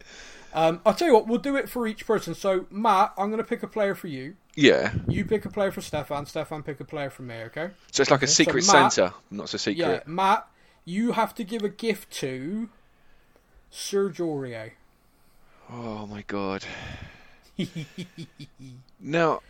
[0.53, 2.35] Um, I'll tell you what, we'll do it for each person.
[2.35, 4.37] So, Matt, I'm going to pick a player for you.
[4.57, 4.93] Yeah.
[5.09, 6.27] You pick a player for Stefan.
[6.27, 7.37] Stefan pick a player for me.
[7.45, 7.71] Okay?
[7.93, 9.79] So it's like a secret Matt- Santa, not so secret.
[9.79, 10.49] Yeah, Matt,
[10.85, 12.69] you have to give a gift to
[13.71, 14.73] Serge Aurier.
[15.73, 16.65] Oh my god.
[19.01, 19.41] now,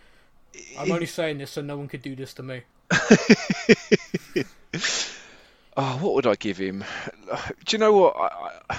[0.78, 2.62] I'm only saying this so no one could do this to me.
[5.76, 6.84] oh, what would I give him?
[7.64, 8.16] Do you know what?
[8.16, 8.78] I, I,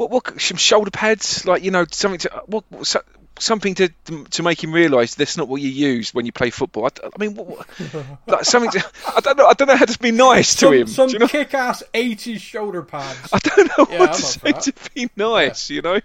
[0.00, 0.10] what?
[0.10, 0.40] What?
[0.40, 2.64] Some shoulder pads, like you know, something to what?
[2.70, 3.02] what so-
[3.38, 3.88] Something to
[4.32, 6.84] to make him realise that's not what you use when you play football.
[6.86, 7.66] I, I mean, what,
[8.26, 8.70] like something.
[8.72, 8.86] To,
[9.16, 9.46] I don't know.
[9.46, 10.86] I don't know how to be nice to Some, him.
[10.88, 11.26] some you know?
[11.26, 13.30] kick-ass 80s shoulder pads.
[13.32, 15.70] I don't know Yeah, what I'm to say to be nice.
[15.70, 16.00] You know.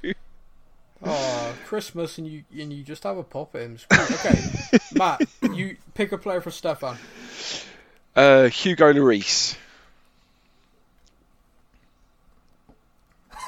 [1.04, 3.80] Oh, Christmas and you and you just have a pop at him.
[3.92, 4.40] Okay,
[4.94, 5.22] Matt,
[5.52, 6.98] you pick a player for Stefan.
[8.16, 9.58] Uh, Hugo Lloris.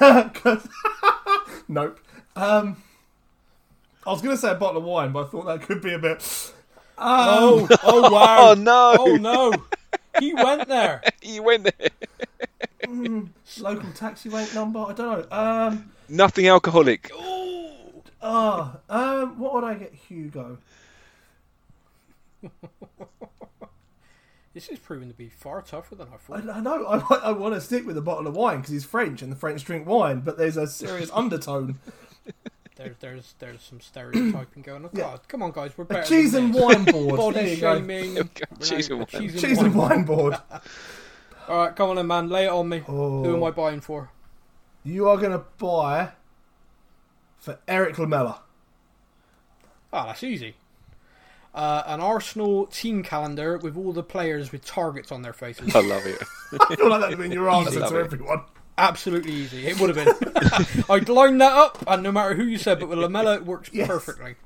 [1.68, 1.98] nope.
[2.36, 2.82] Um,
[4.06, 5.92] I was going to say a bottle of wine, but I thought that could be
[5.92, 6.52] a bit.
[6.96, 8.36] Oh, oh wow!
[8.50, 8.96] Oh no!
[8.98, 9.52] Oh no!
[10.18, 11.02] He went there.
[11.20, 11.90] He went there.
[13.60, 14.80] Local taxi rank number?
[14.80, 15.36] I don't know.
[15.36, 17.10] Um, Nothing alcoholic.
[18.22, 20.58] ah, um, what would I get Hugo?
[24.54, 26.48] This is proving to be far tougher than I I, thought.
[26.56, 26.84] I know.
[26.86, 29.36] I, I want to stick with a bottle of wine because he's French and the
[29.36, 31.78] French drink wine, but there's a serious undertone.
[32.76, 34.90] There's there's there's some stereotyping going on.
[34.92, 35.02] Yeah.
[35.02, 36.06] God, come on, guys, we're A better.
[36.08, 36.62] cheese than and this.
[36.62, 37.16] wine board.
[37.16, 37.74] Body there you go.
[37.76, 38.30] shaming.
[38.60, 39.06] Cheese and wine.
[39.08, 40.36] Cheese Cheese and wine board.
[41.48, 42.28] All right, come on, then, man.
[42.28, 42.82] Lay it on me.
[42.88, 43.24] Oh.
[43.24, 44.10] Who am I buying for?
[44.84, 46.10] You are going to buy
[47.38, 48.42] for Erik Lamela.
[49.92, 50.54] Ah, that's easy.
[51.58, 55.74] Uh, an Arsenal team calendar with all the players with targets on their faces.
[55.74, 56.22] I love it.
[56.70, 58.04] I feel like that would have been your answer to it.
[58.04, 58.42] everyone.
[58.78, 59.66] Absolutely easy.
[59.66, 60.84] It would have been.
[60.88, 63.70] I'd line that up, and no matter who you said, but with Lamela, it works
[63.72, 63.88] Yes.
[63.88, 64.36] perfectly.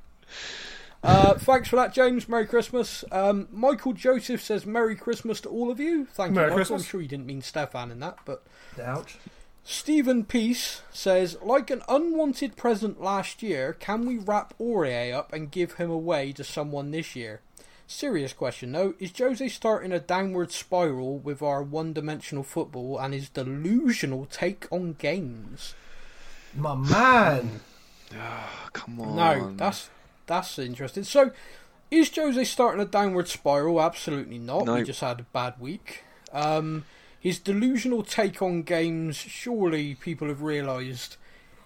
[1.03, 2.29] Uh, thanks for that, James.
[2.31, 3.05] Merry Christmas.
[3.13, 6.07] Um, Michael Joseph says Merry Christmas to all of you.
[6.07, 6.57] Thank Merry you, Michael.
[6.57, 6.83] Christmas.
[6.83, 8.43] I'm sure you didn't mean Stefan in that, but
[8.83, 9.17] Ouch.
[9.65, 15.51] Stephen Peace says, like an unwanted present last year, can we wrap Aurier up and
[15.51, 17.41] give him away to someone this year?
[17.87, 23.13] Serious question though, is Jose starting a downward spiral with our one dimensional football and
[23.13, 25.75] his delusional take on games?
[26.55, 27.61] My man.
[28.73, 29.17] Come on.
[29.17, 29.91] No, that's
[30.27, 31.05] that's interesting.
[31.05, 31.33] So,
[31.91, 33.81] is Jose starting a downward spiral?
[33.81, 34.67] Absolutely not.
[34.67, 34.75] No.
[34.75, 36.05] We just had a bad week.
[36.33, 36.85] Um,
[37.23, 39.15] his delusional take on games.
[39.17, 41.17] Surely people have realised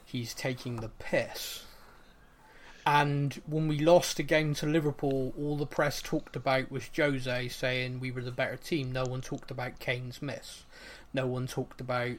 [0.05, 1.65] he's taking the piss.
[2.85, 7.49] And when we lost a game to Liverpool, all the press talked about was Jose
[7.49, 8.93] saying we were the better team.
[8.93, 10.65] No one talked about Kane's miss.
[11.15, 12.13] No one talked about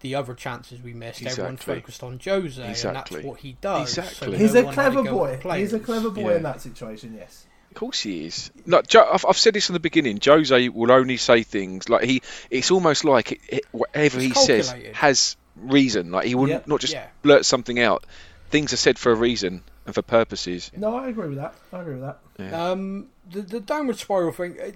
[0.00, 1.24] the other chances we missed.
[1.24, 3.16] Everyone focused on Jose, and Exactly.
[3.18, 3.96] that's what he does.
[3.96, 4.32] Exactly.
[4.32, 5.40] So He's no a one had clever boy.
[5.56, 6.36] He's a clever boy Yeah.
[6.38, 7.46] in that situation, yes.
[7.74, 8.52] Of course he is.
[8.66, 10.20] Like Jo- I've, I've said this in the beginning.
[10.24, 12.22] Jose will only say things like he.
[12.48, 16.12] It's almost like it, it, whatever It's he says has reason.
[16.12, 16.68] Like he wouldn't Yep.
[16.68, 17.08] not just Yeah.
[17.22, 18.04] blurt something out.
[18.50, 20.70] Things are said for a reason and for purposes.
[20.76, 21.54] No, I agree with that.
[21.72, 22.52] I agree with that.
[22.54, 24.56] Um, the the downward spiral thing.
[24.60, 24.70] uh,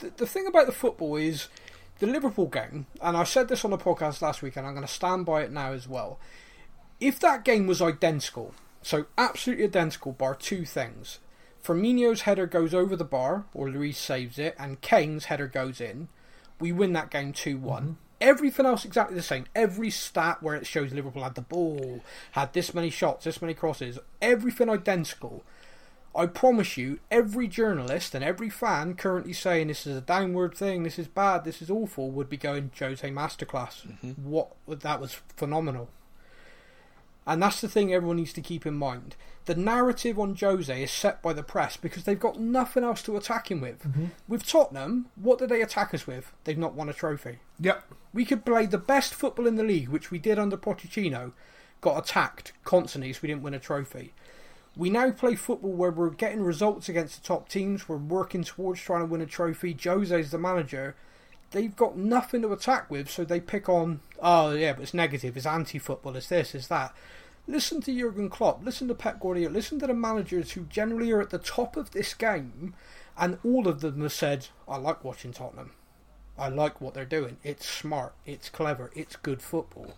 [0.00, 1.48] The, the thing about the football is
[2.00, 4.86] the Liverpool game, and I said this on the podcast last week, and I'm going
[4.86, 6.18] to stand by it now as well.
[7.00, 11.18] If that game was identical, so absolutely identical, bar two things.
[11.62, 16.08] Firmino's header goes over the bar, or Lloris saves it, and Kane's header goes in.
[16.60, 17.92] We win that game 2 one mm-hmm.
[18.20, 19.46] Everything else exactly the same.
[19.52, 23.52] Every stat where it shows Liverpool had the ball, had this many shots, this many
[23.52, 25.42] crosses, everything identical.
[26.14, 30.84] I promise you, every journalist and every fan currently saying this is a downward thing,
[30.84, 33.84] this is bad, this is awful, would be going Jose masterclass.
[33.86, 34.10] Mm-hmm.
[34.22, 35.88] What that was phenomenal.
[37.26, 39.14] And that's the thing everyone needs to keep in mind.
[39.44, 43.16] The narrative on Jose is set by the press because they've got nothing else to
[43.16, 43.82] attack him with.
[43.82, 44.06] Mm-hmm.
[44.28, 46.32] With Tottenham, what do they attack us with?
[46.44, 47.38] They've not won a trophy.
[47.60, 47.84] Yep.
[48.12, 51.32] We could play the best football in the league, which we did under Pochettino,
[51.80, 54.14] got attacked constantly, so we didn't win a trophy.
[54.76, 58.80] We now play football where we're getting results against the top teams, we're working towards
[58.80, 59.74] trying to win a trophy.
[59.74, 60.96] Jose's the manager.
[61.52, 65.36] They've got nothing to attack with, so they pick on, oh yeah, but it's negative,
[65.36, 66.94] it's anti football, it's this, it's that.
[67.46, 71.20] Listen to Jurgen Klopp, listen to Pep Guardiola, listen to the managers who generally are
[71.20, 72.74] at the top of this game,
[73.18, 75.72] and all of them have said, I like watching Tottenham.
[76.38, 77.36] I like what they're doing.
[77.44, 79.94] It's smart, it's clever, it's good football.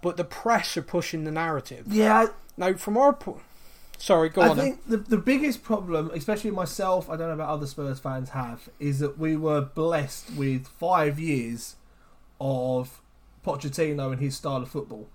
[0.00, 1.86] But the press are pushing the narrative.
[1.88, 3.42] Yeah, Now, from our point,
[3.98, 4.58] sorry, go I on.
[4.58, 8.30] I think the, the biggest problem, especially myself, I don't know about other Spurs fans
[8.30, 11.76] have, is that we were blessed with five years
[12.40, 13.00] of
[13.44, 15.08] Pochettino and his style of football.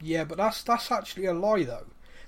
[0.00, 1.86] Yeah, but that's that's actually a lie though.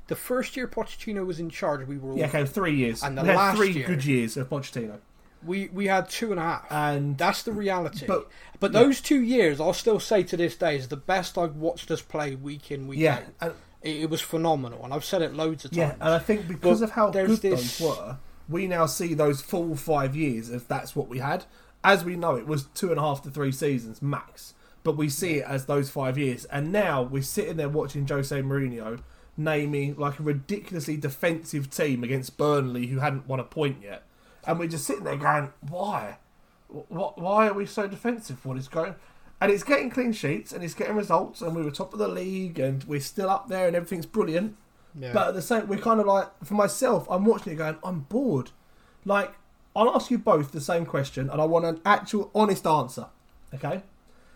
[0.09, 3.03] The first year Pochettino was in charge, we were all, Yeah, okay, three years.
[3.03, 4.99] And the we had last three year- good years of Pochettino.
[5.45, 6.67] we we had two and a half.
[6.71, 8.07] And That's the reality.
[8.07, 8.29] But-
[8.59, 8.83] But, yeah.
[8.85, 12.01] those two years, I'll still say to this day, is the best I've watched us
[12.01, 13.23] play week in week yeah, out.
[13.43, 13.53] and,
[13.87, 15.79] It, it was phenomenal, and I've said it loads of times.
[15.79, 18.17] yeah, and I think because But of how good this- those were,
[18.49, 21.45] we now see those full five years if that's what we had.
[21.83, 25.09] As we know, it was two and a half to three seasons max, but we
[25.09, 26.45] see it as those five years.
[26.47, 29.01] And now we're sitting there watching Jose Mourinho
[29.37, 34.03] naming like a ridiculously defensive team against Burnley who hadn't won a point yet,
[34.47, 36.19] and we're just sitting there going, "Why?
[36.69, 38.45] Why are we so defensive?
[38.45, 38.95] What is going?"
[39.41, 42.09] And it's getting clean sheets and it's getting results, and we were top of the
[42.09, 44.57] league, and we're still up there, and everything's brilliant.
[44.99, 45.13] Yeah.
[45.13, 48.01] But at the same, we're kind of like, for myself, I'm watching it going, I'm
[48.01, 48.51] bored.
[49.05, 49.35] Like,
[49.75, 53.09] I'll ask you both the same question, and I want an actual, honest answer.
[53.55, 53.83] Okay?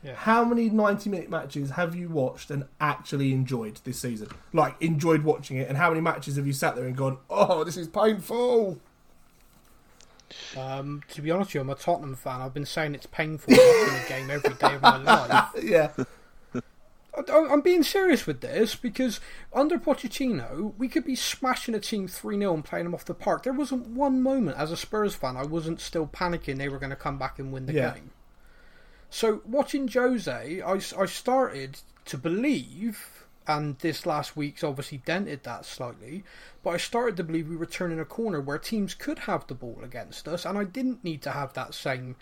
[0.03, 0.15] Yeah.
[0.15, 4.29] How many 90 minute matches have you watched and actually enjoyed this season?
[4.53, 7.65] Like, enjoyed watching it, and how many matches have you sat there and gone, oh,
[7.65, 8.79] this is painful?
[10.57, 12.41] Um, to be honest with you, I'm a Tottenham fan.
[12.41, 15.49] I've been saying it's painful watching a game every day of my life.
[15.63, 15.91] Yeah.
[16.55, 19.19] I- I'm being serious with this because
[19.53, 23.15] under Pochettino, we could be smashing a team 3 0 and playing them off the
[23.15, 23.43] park.
[23.43, 26.91] There wasn't one moment as a Spurs fan I wasn't still panicking they were going
[26.91, 27.95] to come back and win the Yeah.
[27.95, 28.11] game.
[29.13, 33.20] So, watching Jose, I, I started to believe,
[33.51, 36.25] and this last week's obviously dented that slightly,
[36.63, 39.55] but I started to believe we were turning a corner where teams could have the
[39.55, 42.17] ball against us, and I didn't need to have that same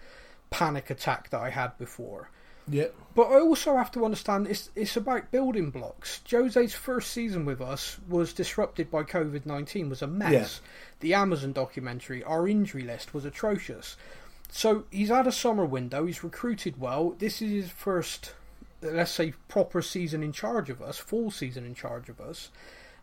[0.51, 2.31] panic attack that I had before.
[2.70, 2.95] Yep.
[3.14, 6.20] But I also have to understand it's it's about building blocks.
[6.31, 10.61] Jose's first season with us was disrupted by COVID nineteen, was a mess.
[11.01, 13.97] The Amazon documentary, our injury list was atrocious.
[14.51, 16.07] So he's had a summer window.
[16.07, 17.14] He's recruited well.
[17.18, 18.35] This is his first,
[18.83, 22.51] let's say, proper season in charge of us, full season in charge of us,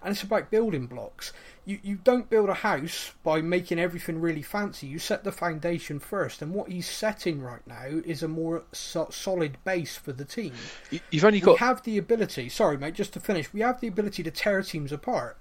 [0.04, 1.34] and it's about building blocks.
[1.66, 4.86] You you don't build a house by making everything really fancy.
[4.88, 9.10] You set the foundation first, and what he's setting right now is a more so-
[9.10, 10.54] solid base for the team.
[10.92, 12.50] You- You've only got We got have the ability.
[12.50, 12.94] Sorry, mate.
[12.94, 15.38] Just to finish, we have the ability to tear teams apart.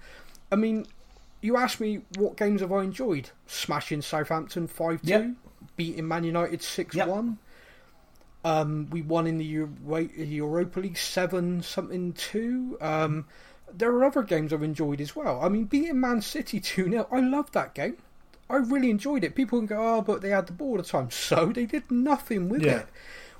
[0.51, 0.87] I mean,
[1.41, 3.29] you asked me what games have I enjoyed?
[3.45, 5.27] Smashing Southampton five two, Yep.
[5.75, 7.37] beating Man United six one.
[8.45, 12.77] Um, we won in the Euro- Europa League seven something two.
[12.79, 13.25] Um,
[13.73, 15.41] there are other games I've enjoyed as well.
[15.41, 17.97] I mean, beating Man City two 0 I love that game.
[18.47, 19.33] I really enjoyed it.
[19.33, 21.09] People can go, oh, but they had the ball all the time.
[21.11, 22.81] So they did nothing with Yeah.
[22.81, 22.87] it.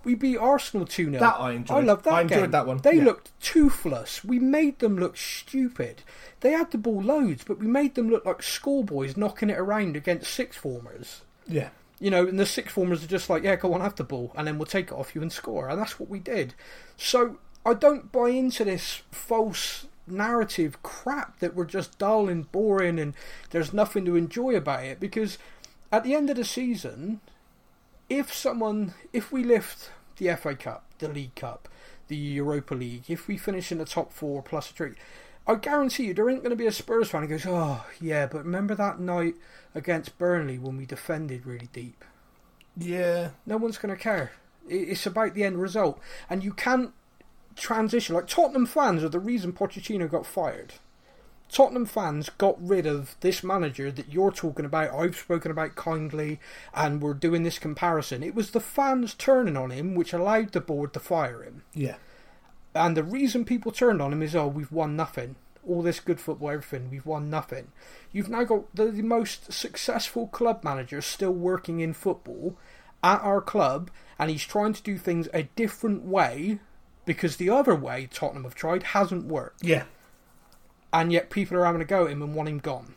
[0.03, 1.19] We beat Arsenal 2 0.
[1.19, 1.77] That I enjoyed.
[1.77, 2.51] I love that I enjoyed game.
[2.51, 3.03] that one, They yeah.
[3.03, 4.23] looked toothless.
[4.23, 6.01] We made them look stupid.
[6.41, 9.95] They had the ball loads, but we made them look like schoolboys knocking it around
[9.95, 11.21] against six formers.
[11.47, 11.69] Yeah.
[11.99, 14.33] You know, and the six formers are just like, yeah, go on, have the ball,
[14.35, 15.69] and then we'll take it off you and score.
[15.69, 16.53] And that's what we did.
[16.97, 22.99] So I don't buy into this false narrative crap that we're just dull and boring
[22.99, 23.13] and
[23.49, 25.37] there's nothing to enjoy about it because
[25.91, 27.21] at the end of the season,
[28.09, 31.67] if someone, if we lift the FA Cup, the League Cup,
[32.07, 34.95] the Europa League, if we finish in the top four plus a treat,
[35.47, 38.25] I guarantee you there ain't going to be a Spurs fan who goes, oh, yeah,
[38.25, 39.35] but remember that night
[39.75, 42.03] against Burnley when we defended really deep?
[42.75, 43.29] Yeah.
[43.45, 44.31] No one's going to care.
[44.67, 45.99] It's about the end result.
[46.29, 46.93] And you can't
[47.55, 48.15] transition.
[48.15, 50.73] Like, Tottenham fans are the reason Pochettino got fired.
[51.47, 56.39] Tottenham fans got rid of this manager that you're talking about, I've spoken about kindly,
[56.73, 58.23] and we're doing this comparison.
[58.23, 61.63] It was the fans turning on him which allowed the board to fire him.
[61.73, 61.97] Yeah.
[62.75, 65.37] And the reason people turned on him is, oh, we've won nothing.
[65.67, 67.69] All this good football, everything, we've won nothing.
[68.11, 72.57] You've now got the, the most successful club manager still working in football
[73.01, 76.59] at our club, and he's trying to do things a different way
[77.05, 79.63] because the other way Tottenham have tried hasn't worked.
[79.63, 79.85] Yeah.
[80.91, 82.95] And yet people are having a go at him and want him gone.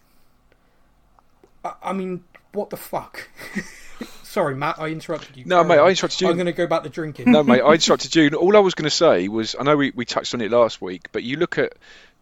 [1.64, 3.30] I, I mean, what the fuck?
[4.28, 5.44] Sorry, Matt, I interrupted you.
[5.46, 6.28] No, mate, I interrupted you.
[6.28, 7.32] I'm going to go back to drinking.
[7.32, 8.28] no, mate, I interrupted you.
[8.36, 10.82] All I was going to say was, I know we, we touched on it last
[10.82, 11.72] week, but you look at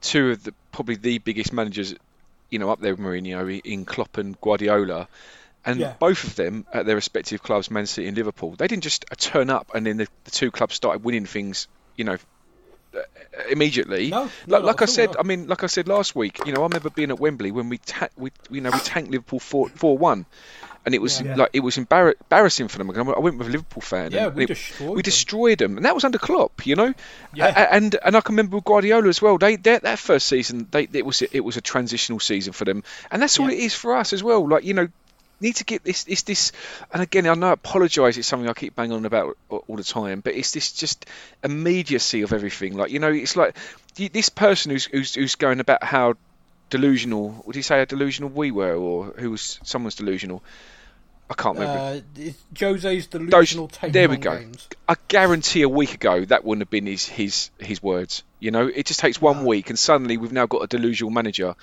[0.02, 1.94] two of the probably the biggest managers,
[2.50, 5.08] you know, up there with Mourinho in Klopp and Guardiola,
[5.64, 5.94] and Yeah.
[5.98, 9.16] both of them at their respective clubs, Man City and Liverpool, they didn't just uh,
[9.18, 12.16] turn up and then the, the two clubs started winning things, you know.
[12.96, 13.00] uh,
[13.50, 15.16] Immediately, No, like, not like I said, no.
[15.18, 17.68] I mean, like I said last week, you know, I remember being at Wembley when
[17.68, 20.24] we, ta- we you know, we tanked Liverpool four four one,
[20.86, 21.34] and it was Yeah.
[21.34, 22.90] like it was embar- embarrassing for them.
[22.90, 24.12] I went with a Liverpool fan.
[24.12, 25.02] Yeah, and we it- destroyed we them.
[25.02, 26.94] destroyed them, and that was under Klopp, you know.
[27.34, 27.46] Yeah.
[27.48, 29.36] A- and and I can remember with Guardiola as well.
[29.36, 33.20] They that first season, they it was it was a transitional season for them, and
[33.20, 33.56] that's all Yeah.
[33.58, 34.48] it is for us as well.
[34.48, 34.88] Like you know,
[35.40, 36.52] need to get this it's this.
[36.92, 38.16] And again, I know I apologise.
[38.16, 41.04] It's something I keep banging on about all the time, but it's this just
[41.44, 42.76] immediacy of everything.
[42.76, 43.56] Like you know, it's like
[43.96, 46.14] this person who's who's, who's going about how
[46.70, 47.42] delusional.
[47.46, 50.42] Would you say how delusional we were, or who was someone's delusional?
[51.28, 52.02] I can't remember.
[52.18, 54.36] Uh, Jose's Those, delusional take there we go.
[54.38, 54.68] games.
[54.88, 58.22] I guarantee a week ago that wouldn't have been his his his words.
[58.38, 61.54] You know, it just takes one week, and suddenly we've now got a delusional manager.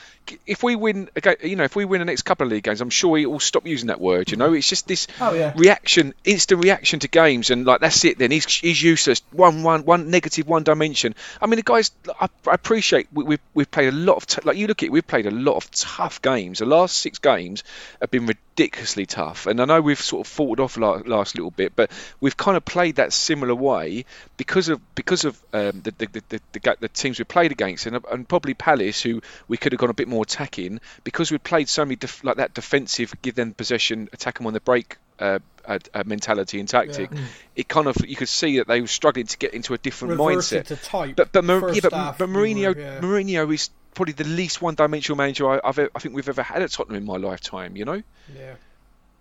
[0.47, 1.09] If we win,
[1.43, 3.39] you know, if we win the next couple of league games, I'm sure he will
[3.39, 4.31] stop using that word.
[4.31, 5.53] You know, it's just this Oh, yeah.
[5.55, 8.17] reaction, instant reaction to games, and like that's it.
[8.17, 9.21] Then he's he's useless.
[9.31, 11.13] One one one negative, one dimension.
[11.41, 14.41] I mean, the guys, I, I appreciate we, we've we've played a lot of t-
[14.43, 16.59] like you look at it, we've played a lot of tough games.
[16.59, 17.63] The last six games
[18.01, 21.51] have been ridiculously tough, and I know we've sort of fought off la- last little
[21.51, 24.05] bit, but we've kind of played that similar way
[24.37, 27.85] because of because of um, the, the, the, the, the the teams we played against,
[27.85, 31.37] and, and probably Palace, who we could have gone a bit more attacking because we
[31.37, 34.97] played so many def- like that defensive, give them possession, attack them on the break.
[35.19, 37.09] Uh, uh, uh, mentality and tactic.
[37.55, 40.19] It kind of you could see that they were struggling to get into a different
[40.19, 40.83] Reverted mindset.
[40.83, 41.15] type.
[41.15, 42.99] But but, Mar- yeah, but, but Mourinho yeah.
[42.99, 46.63] Mourinho is probably the least one-dimensional manager I, I've e- I think we've ever had
[46.63, 47.77] at Tottenham in my lifetime.
[47.77, 48.03] You know.
[48.35, 48.55] Yeah,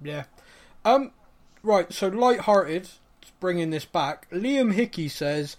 [0.03, 0.25] yeah.
[0.85, 1.13] Um,
[1.63, 1.93] right.
[1.93, 2.89] So light-hearted,
[3.39, 4.29] bringing this back.
[4.31, 5.57] Liam Hickey says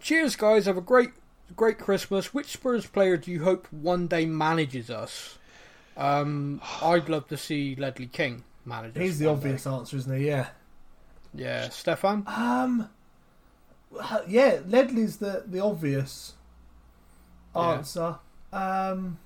[0.00, 0.66] cheers, guys.
[0.66, 1.10] Have a great,
[1.56, 2.32] great Christmas.
[2.34, 5.38] Which Spurs player do you hope one day manages us?
[5.96, 8.96] Um, I'd love to see Ledley King manage.
[8.96, 10.26] He's the one obvious answer, isn't he?
[10.26, 10.48] Yeah.
[11.34, 12.24] Yeah, Stefan.
[12.26, 12.88] Um.
[14.26, 16.34] Yeah, Ledley's the the obvious
[17.54, 17.62] Yeah.
[17.62, 18.16] answer.
[18.52, 19.18] Um.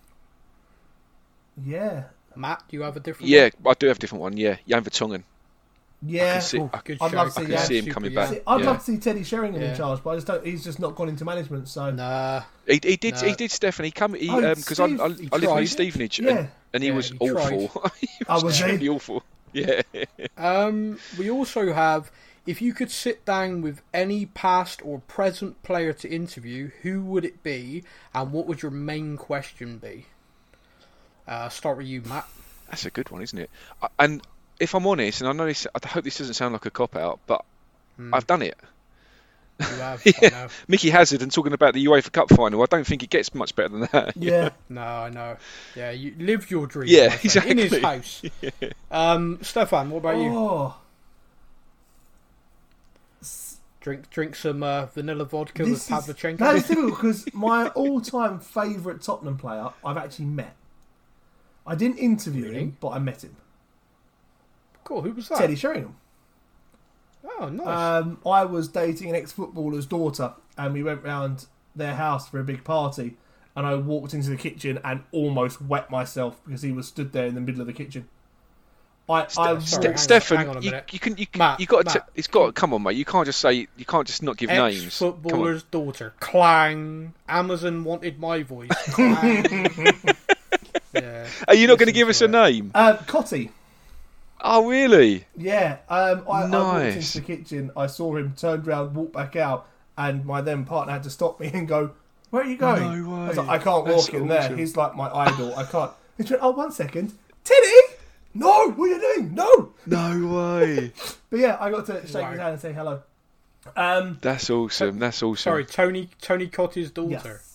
[1.65, 2.05] Yeah.
[2.37, 3.31] Matt, do you have a different?
[3.31, 4.37] Yeah, I do have a different one.
[4.37, 5.25] Yeah, Jan Vertonghen.
[6.01, 6.33] I Yeah.
[6.35, 8.25] can see, Ooh, I, good I'd love to I see Yeah, see him coming young.
[8.25, 8.35] back.
[8.35, 8.67] See, I'd yeah.
[8.67, 9.71] love to see Teddy Sheringham Yeah.
[9.71, 10.47] in charge, but I just don't.
[10.47, 12.43] He's just not gone into management, so Nah.
[12.67, 13.15] He, he did.
[13.15, 13.21] No.
[13.23, 13.51] He did.
[13.51, 13.85] Stefan.
[13.85, 14.15] He come.
[14.15, 15.61] He Oh, because I, I, I live tried.
[15.61, 16.31] in Stevenage, Yeah.
[16.39, 17.91] and, and he Yeah, was he awful.
[18.01, 18.89] he was was he?
[18.89, 19.23] awful.
[19.53, 19.83] Yeah.
[20.37, 22.13] Um, we also have
[22.47, 27.25] if you could sit down with any past or present player to interview, who would
[27.25, 27.83] it be,
[28.15, 30.07] and what would your main question be?
[31.27, 32.27] Uh, start with you, Matt.
[32.71, 33.51] That's a good one, isn't it?
[33.99, 34.23] And
[34.61, 36.97] if I'm honest, and I know this, I hope this doesn't sound like a cop
[36.97, 37.45] out, but
[37.97, 38.15] Hmm.
[38.15, 38.57] I've done it.
[39.61, 40.03] You have.
[40.23, 40.49] I know.
[40.69, 42.63] Micky Hazard and talking about the UEFA Cup final.
[42.63, 44.13] I don't think it gets much better than that.
[44.17, 44.51] yeah.
[44.69, 45.37] No, I know.
[45.75, 46.89] Yeah, you live your dream.
[46.89, 47.81] Yeah, my friend, In his exactly.
[47.81, 48.23] house.
[48.93, 50.31] Um, Stefan, what about you?
[50.33, 50.77] Oh,
[53.81, 56.39] Drink, drink some uh, vanilla vodka this with is, Pavlyuchenko.
[56.39, 60.55] that is difficult because my all-time favourite Tottenham player I've actually met.
[61.67, 62.59] I didn't interview Really?
[62.61, 63.37] him, but I met him.
[64.89, 65.03] Cool.
[65.03, 65.37] Who was that?
[65.37, 65.97] Teddy Sheringham.
[67.39, 67.67] Oh, nice.
[67.67, 71.45] Um, I was dating an ex-footballer's daughter, and we went round
[71.77, 73.19] their house for a big party.
[73.55, 77.27] And I walked into the kitchen and almost wet myself because he was stood there
[77.27, 78.09] in the middle of the kitchen.
[79.11, 80.93] I, I Ste- Sorry, Ste- hang on- Stefan, hang on a you, minute.
[80.95, 82.55] you can, you, Matt, you got to, it's got.
[82.55, 82.97] Come on, mate.
[82.97, 84.85] You can't just say, you can't just not give names.
[84.87, 86.15] Ex-footballer's daughter.
[86.21, 87.13] Clang.
[87.29, 88.71] Amazon wanted my voice.
[90.95, 91.27] Yeah.
[91.47, 92.71] Are you not going to give to us a name?
[92.75, 93.51] uh, Cottee.
[94.41, 95.25] Oh, really?
[95.37, 97.71] Yeah, um, I, I walked into the kitchen.
[97.77, 99.67] I saw him, turned round, walked back out,
[99.97, 101.91] and my then partner had to stop me and go,
[102.31, 104.57] "Where are you going?" No I was like, "I can't That's walk in there.
[104.57, 105.55] He's like my idol.
[105.57, 107.13] I can't." He went, "Oh, one second,
[107.45, 107.95] Teddy."
[108.35, 109.35] No, what are you doing?
[109.35, 109.73] No.
[109.87, 110.93] No way.
[111.31, 112.31] But yeah, I got to shake Wow.
[112.31, 113.03] his hand and say hello.
[113.77, 114.99] Um, That's awesome.
[114.99, 115.37] That's awesome.
[115.37, 117.11] Sorry, Tony Tony Cottee's daughter.
[117.43, 117.48] yes.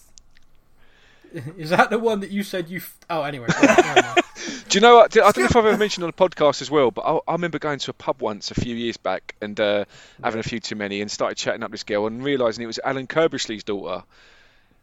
[1.57, 2.77] Is that the one that you said you?
[2.77, 3.47] F- oh, anyway.
[4.69, 5.17] Do you know what?
[5.17, 7.31] I don't know if I've ever mentioned on a podcast as well, but I, I
[7.33, 9.85] remember going to a pub once a few years back and uh,
[10.23, 12.79] having a few too many and started chatting up this girl and realising it was
[12.83, 14.03] Alan Curbishley's daughter.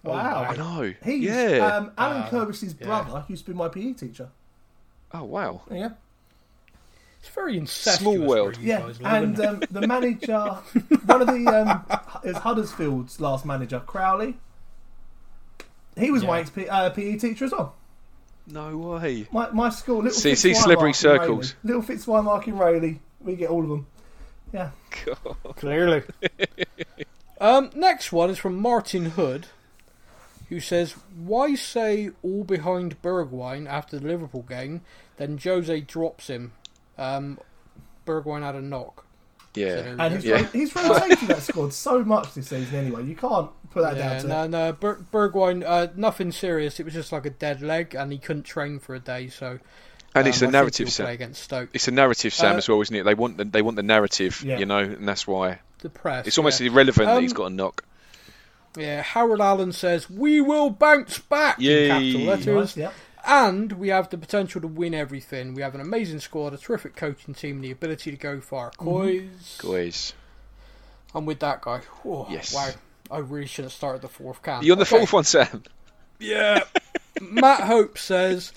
[0.03, 0.47] Wow.
[0.49, 0.95] I know.
[1.05, 1.77] He's yeah.
[1.77, 2.87] um, Alan Uh, Curbishley's yeah.
[2.87, 4.29] brother used to be my PE teacher.
[5.13, 5.63] oh, wow.
[5.71, 5.91] Yeah.
[7.21, 7.99] It's very incestuous.
[7.99, 8.57] Small world.
[8.59, 10.39] Yeah, guys live, and um, the manager,
[11.05, 14.39] one of the um, is Huddersfield's last manager, Cowley.
[16.01, 16.43] He was my Yeah.
[16.57, 17.75] ex uh, PE teacher as well.
[18.47, 19.27] No way.
[19.31, 21.55] My my school, little See- Fitz see slippery in circles.
[21.65, 21.81] Rayleigh.
[21.81, 22.99] Little Fitzwimarc in Rayleigh.
[23.21, 23.87] We get all of them.
[24.53, 24.71] Yeah.
[25.57, 26.03] Clearly.
[27.41, 29.47] um, next one is from Martin Hood,
[30.49, 34.81] who says, "Why say all behind Bergwijn after the Liverpool game?
[35.19, 36.53] Then Jose drops him.
[36.99, 37.39] Um,
[38.07, 39.05] Bergwijn had a knock.
[39.55, 39.75] So Yeah.
[39.77, 40.09] there And go.
[40.17, 40.35] he's, Yeah.
[40.37, 43.05] ro- he's rotated that squad so much this season anyway.
[43.05, 46.79] You can't put that Yeah, down to no, no, Ber- Bergwijn, uh, nothing serious.
[46.81, 49.29] It was just like a dead leg, and he couldn't train for a day.
[49.29, 49.59] So,
[50.15, 51.07] And it's um, a I narrative, play Sam.
[51.07, 51.71] against Stoke.
[51.73, 53.03] It's a narrative, Sam, Uh, as well, isn't it?
[53.05, 54.59] They want the, they want the narrative, Yeah.
[54.59, 55.61] you know, and that's why.
[55.81, 56.27] The press.
[56.27, 56.71] It's almost yeah.
[56.71, 57.85] irrelevant that he's got a knock.
[58.77, 61.87] Yeah, Harold Allen says, We will bounce back Yay.
[61.87, 62.21] in capital
[62.55, 62.77] letters.
[62.77, 62.91] Nice, yeah.
[63.27, 65.55] And we have the potential to win everything.
[65.55, 68.71] We have an amazing squad, a terrific coaching team, and the ability to go far.
[68.73, 68.77] Mhm.
[68.79, 69.59] Coys.
[69.63, 70.13] Guys.
[71.15, 71.81] I'm with that guy.
[72.05, 72.55] Oh, Yes.
[72.55, 72.71] Wow.
[73.11, 74.63] I really should have started the fourth can.
[74.63, 74.99] You're on the Okay.
[74.99, 75.65] fourth one, Sam.
[76.21, 76.63] Yeah.
[77.21, 78.53] Matt Hope says,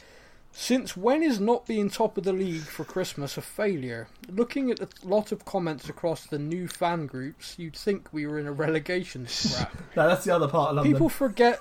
[0.55, 4.07] Since when is not being top of the league for Christmas a failure?
[4.29, 8.37] Looking at a lot of comments across the new fan groups, you'd think we were
[8.37, 9.73] in a relegation scrap.
[9.95, 10.93] No, that's the other part of London.
[10.93, 11.59] People forget.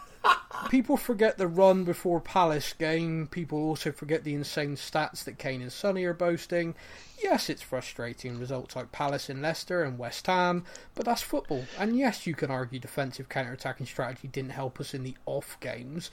[0.71, 3.27] People forget the run before Palace game.
[3.31, 6.75] People also forget the insane stats that Kane and Sonny are boasting.
[7.23, 10.65] Yes, it's frustrating results like Palace and Leicester and West Ham,
[10.95, 11.65] but that's football.
[11.79, 16.11] And yes, you can argue defensive counter-attacking strategy didn't help us in the off games.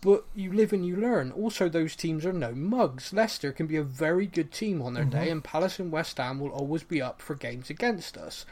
[0.00, 1.32] But you live and you learn.
[1.32, 3.14] Also, those teams are no mugs.
[3.14, 5.18] Leicester can be a very good team on their mm-hmm.
[5.18, 8.44] day, and Palace and West Ham will always be up for games against us.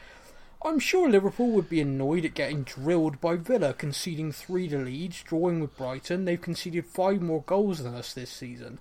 [0.65, 5.23] I'm sure Liverpool would be annoyed at getting drilled by Villa, conceding three to Leeds,
[5.23, 6.25] drawing with Brighton.
[6.25, 8.79] They've conceded five more goals than us this season.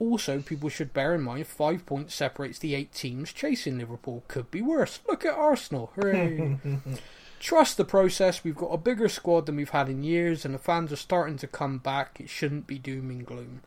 [0.00, 4.24] Also, people should bear in mind five points separates the eight teams chasing Liverpool.
[4.26, 4.98] Could be worse.
[5.08, 5.92] Look at Arsenal.
[5.94, 6.58] Hooray.
[7.40, 8.42] Trust the process.
[8.42, 11.36] We've got a bigger squad than we've had in years, and the fans are starting
[11.38, 12.20] to come back.
[12.20, 13.62] It shouldn't be doom and gloom.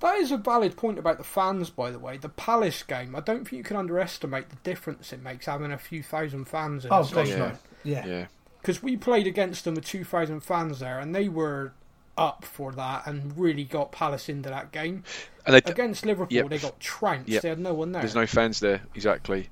[0.00, 2.16] That is a valid point about the fans, by the way.
[2.16, 5.78] The Palace game, I don't think you can underestimate the difference it makes having a
[5.78, 7.48] few thousand fans in oh the gosh, stadium.
[7.50, 7.58] no.
[7.84, 8.06] Yeah.
[8.06, 8.26] Yeah.
[8.60, 11.72] because we played against them with 2,000 fans there, and they were
[12.18, 15.04] up for that and really got Palace into that game.
[15.46, 16.48] And they, Against Liverpool, Yep.
[16.50, 17.28] they got trounced.
[17.30, 17.42] Yep.
[17.42, 18.02] They had no one there.
[18.02, 19.48] there's no fans there, exactly.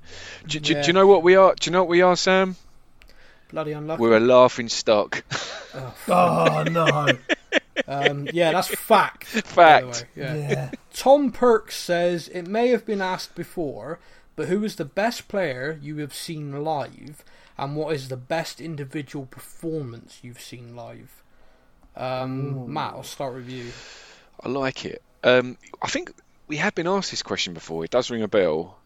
[0.47, 0.81] Do, do- Yeah.
[0.81, 1.55] do you know what we are?
[1.55, 2.55] Do you know what we are, Sam?
[3.51, 3.99] Bloody unlucky.
[4.01, 5.23] We're a laughing stock.
[5.73, 7.07] Oh, oh no!
[7.89, 9.23] Um, yeah, that's fact.
[9.45, 10.05] Fact.
[10.15, 10.35] Yeah.
[10.35, 10.71] yeah.
[10.93, 13.99] Tom Perks says it may have been asked before,
[14.35, 17.25] but who is the best player you have seen live,
[17.57, 21.23] and what is the best individual performance you've seen live?
[21.95, 23.71] Um, Matt, I'll start with you.
[24.43, 25.01] I like it.
[25.23, 26.13] Um, I think
[26.47, 27.83] we have been asked this question before.
[27.83, 28.77] It does ring a bell,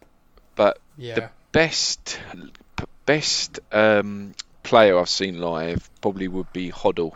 [0.56, 2.20] but Yeah, the best
[3.06, 4.34] best um,
[4.64, 7.16] player I've seen live probably would be Hoddle.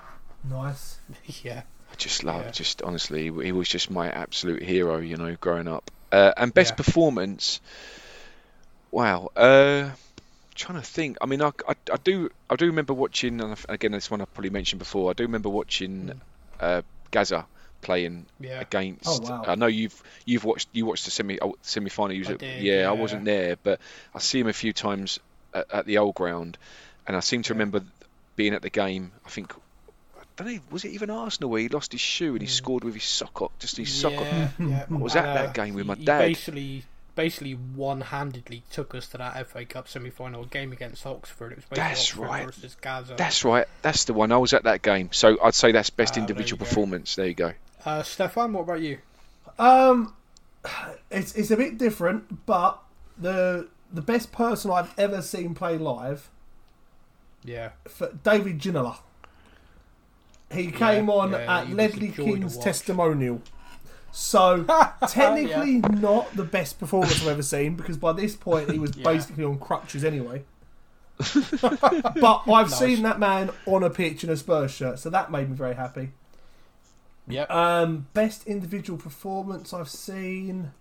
[0.50, 1.00] Nice.
[1.44, 2.52] yeah, I just love, Yeah.
[2.52, 5.90] just honestly, he was just my absolute hero, you know, growing up.
[6.12, 6.76] Uh, and best Yeah.
[6.76, 7.60] performance,
[8.92, 9.30] wow.
[9.36, 9.90] Uh,
[10.56, 11.18] trying to think.
[11.22, 13.42] I mean, I, I, I do, I do remember watching.
[13.42, 15.10] And again, this one I probably mentioned before.
[15.10, 16.20] I do remember watching
[16.60, 16.82] uh,
[17.12, 17.46] Gaza
[17.82, 18.60] playing yeah.
[18.60, 19.08] against.
[19.08, 19.44] Oh, wow.
[19.48, 22.18] I know you've you've watched you watched the semi oh, semi final.
[22.18, 23.80] Did, yeah, I wasn't there, but
[24.16, 25.20] I see him a few times
[25.54, 26.58] at, at the old ground,
[27.06, 27.82] and I seem to remember
[28.36, 29.12] being at the game.
[29.26, 29.54] I think.
[30.40, 32.84] I don't know, was it even Arsenal where he lost his shoe and he scored
[32.84, 34.28] with his sock off, just his sock off?
[34.28, 34.86] Yeah, yeah.
[34.92, 36.20] I was And, at that game with my he dad.
[36.20, 36.84] Basically,
[37.16, 41.54] basically one-handedly took us to that FA Cup semi-final game against Oxford.
[41.54, 42.46] It was That's Oxford right.
[42.46, 43.16] versus Gaza.
[43.18, 44.32] That's right, that's the one.
[44.32, 46.66] I was at that game, so I'd say that's best there individual you go.
[46.66, 47.16] performance.
[47.16, 47.54] There you go.
[47.84, 49.00] Uh, Stefan, what about you?
[49.58, 50.14] Um,
[51.10, 52.80] it's it's a bit different, but
[53.18, 56.30] the the best person I've ever seen play live,
[57.44, 58.98] Yeah, for David Ginola.
[60.52, 63.42] He came on yeah, at he was a Ledley King's testimonial.
[64.12, 64.64] So
[65.10, 69.04] technically not the best performance I've ever seen because by this point he was Yeah.
[69.04, 70.44] basically on crutches anyway.
[71.62, 75.50] but I've seen that man on a pitch in a Spurs shirt, so that made
[75.50, 76.12] me very happy.
[77.28, 77.50] yep.
[77.52, 80.72] Um, best individual performance I've seen.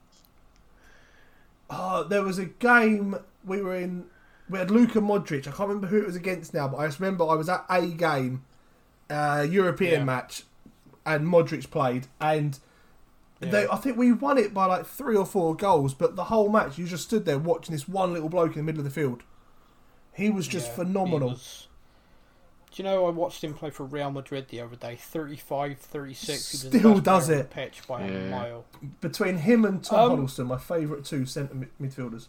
[1.69, 4.05] Oh, there was a game we were in.
[4.49, 5.41] We had Luka Modric.
[5.49, 7.65] I can't remember who it was against now, but I just remember I was at
[7.69, 8.45] a game,
[9.11, 10.05] uh, European Yeah.
[10.05, 10.43] match,
[11.05, 12.59] and Modric played, and
[13.41, 15.95] they, I think we won it by like three or four goals.
[15.95, 18.63] But the whole match, you just stood there watching this one little bloke in the
[18.63, 19.23] middle of the field.
[20.13, 21.29] He was just Yeah, phenomenal.
[21.31, 21.69] was-
[22.73, 24.97] Do you know I watched him play for Real Madrid the other day?
[24.97, 26.51] 35, 36.
[26.63, 27.51] He Still best does it.
[27.51, 28.65] pitch by a mile.
[29.01, 32.27] Between him and Tom Um, Huddlestone, my favourite two centre midfielders.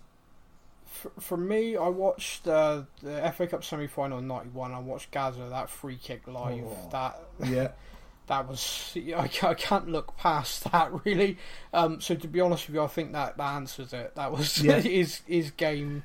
[0.97, 4.73] For, for me, I watched uh, the FA Cup semi-final in '91.
[4.73, 6.63] I watched Gaza that free kick live.
[6.65, 6.89] Oh.
[6.91, 7.19] That
[7.49, 7.71] Yeah.
[8.27, 11.37] that was I, I can't look past that really.
[11.73, 14.15] Um, so to be honest with you, I think that, that answers it.
[14.15, 14.79] That was Yeah.
[14.81, 16.03] his his game.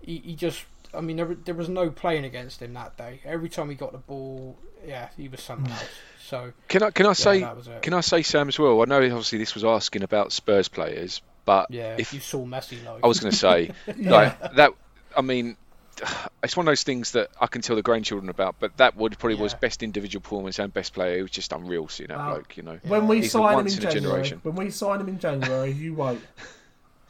[0.00, 3.20] He, he just I mean there, there was no playing against him that day.
[3.24, 5.88] Every time he got the ball, yeah, he was something else.
[6.24, 7.80] So Can I can I say that was it.
[7.82, 8.82] can I say Sam as well?
[8.82, 12.84] I know obviously this was asking about Spurs players, but yeah, if you saw Messi
[12.84, 13.00] live.
[13.04, 14.72] I was going to say like that,
[15.16, 15.56] I mean,
[16.42, 18.56] it's one of those things that I can tell the grandchildren about.
[18.60, 21.18] But that would probably was best individual performance and best player.
[21.18, 22.34] It was just unreal seeing that Wow.
[22.34, 22.78] bloke, you know.
[22.82, 24.40] When we He's sign him in in January, generation.
[24.42, 26.18] when we sign him in January, you wait.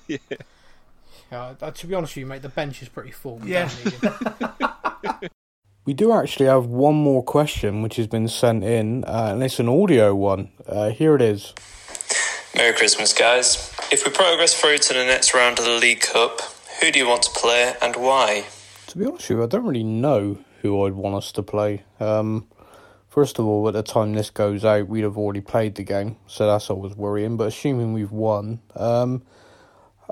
[1.30, 3.38] Yeah, uh, to be honest with you, mate, the bench is pretty full.
[3.38, 3.68] We Yeah.
[3.68, 5.30] don't need him.
[5.84, 9.58] We do actually have one more question which has been sent in, uh, and it's
[9.58, 10.52] an audio one.
[10.64, 11.54] Uh, here it is.
[12.54, 13.74] Merry Christmas, guys.
[13.90, 16.42] If we progress through to the next round of the League Cup,
[16.80, 18.44] who do you want to play and why?
[18.88, 21.82] To be honest with you, I don't really know who I'd want us to play.
[21.98, 22.46] Um,
[23.08, 26.18] first of all, at the time this goes out, we'd have already played the game,
[26.26, 27.38] so that's always worrying.
[27.38, 29.22] But assuming we've won, um,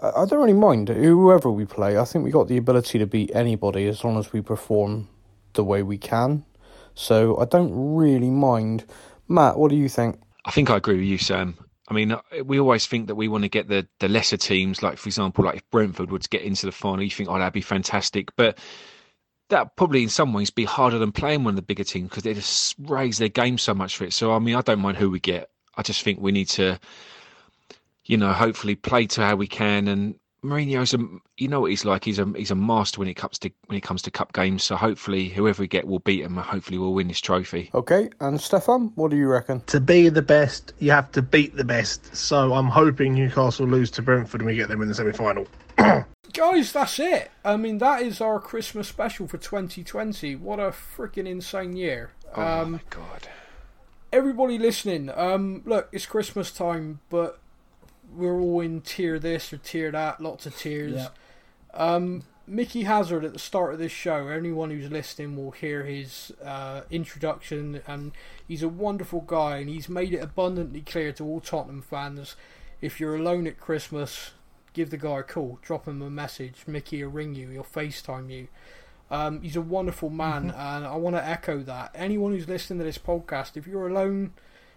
[0.01, 1.99] I, I don't really mind whoever we play.
[1.99, 5.09] I think we got the ability to beat anybody as long as we perform
[5.53, 6.47] the way we can.
[6.95, 8.87] So I don't really mind.
[9.29, 10.19] Matt, what do you think?
[10.47, 11.59] I think I agree with you, Sam.
[11.91, 14.81] I mean, uh, we always think that we want to get the, the lesser teams,
[14.83, 17.53] like for example, like if Brentford would get into the final, you think, oh, that'd
[17.53, 18.31] be fantastic.
[18.37, 18.59] But
[19.49, 22.23] that probably in some ways be harder than playing one of the bigger teams because
[22.23, 24.13] they just raise their game so much for it.
[24.13, 25.51] So I mean, I don't mind who we get.
[25.77, 26.79] I just think we need to,
[28.05, 29.89] you know, hopefully play to how we can.
[29.89, 30.99] And Mourinho's a,
[31.37, 32.05] you know what he's like.
[32.05, 34.63] He's a he's a master when it comes to when it comes to cup games.
[34.63, 36.37] So hopefully, whoever we get will beat him.
[36.37, 37.71] Hopefully, we'll win this trophy.
[37.75, 39.61] Okay, and Stefan, what do you reckon?
[39.67, 42.15] to be the best, you have to beat the best.
[42.17, 45.47] So I'm hoping Newcastle lose to Brentford and we get them in the semi final.
[46.33, 47.31] Guys, that's it.
[47.45, 50.37] I mean, that is our Christmas special for 2020.
[50.37, 52.13] What a freaking insane year.
[52.37, 53.29] Oh Um, my god!
[54.13, 57.40] everybody listening, um, look, it's Christmas time, but
[58.15, 60.95] we're all in tier this or tier that, lots of tears.
[60.95, 61.09] Yeah.
[61.73, 64.27] Um, Micky Hazard at the start of this show.
[64.27, 68.13] Anyone who's listening will hear his uh, introduction, and
[68.47, 72.35] he's a wonderful guy, and he's made it abundantly clear to all Tottenham fans:
[72.81, 74.33] if you're alone at Christmas,
[74.73, 76.65] give the guy a call, drop him a message.
[76.67, 78.49] Micky will ring you, he'll FaceTime you.
[79.13, 81.93] Um, he's a wonderful man, and I want to echo that.
[81.95, 84.33] Anyone who's listening to this podcast, if you're alone,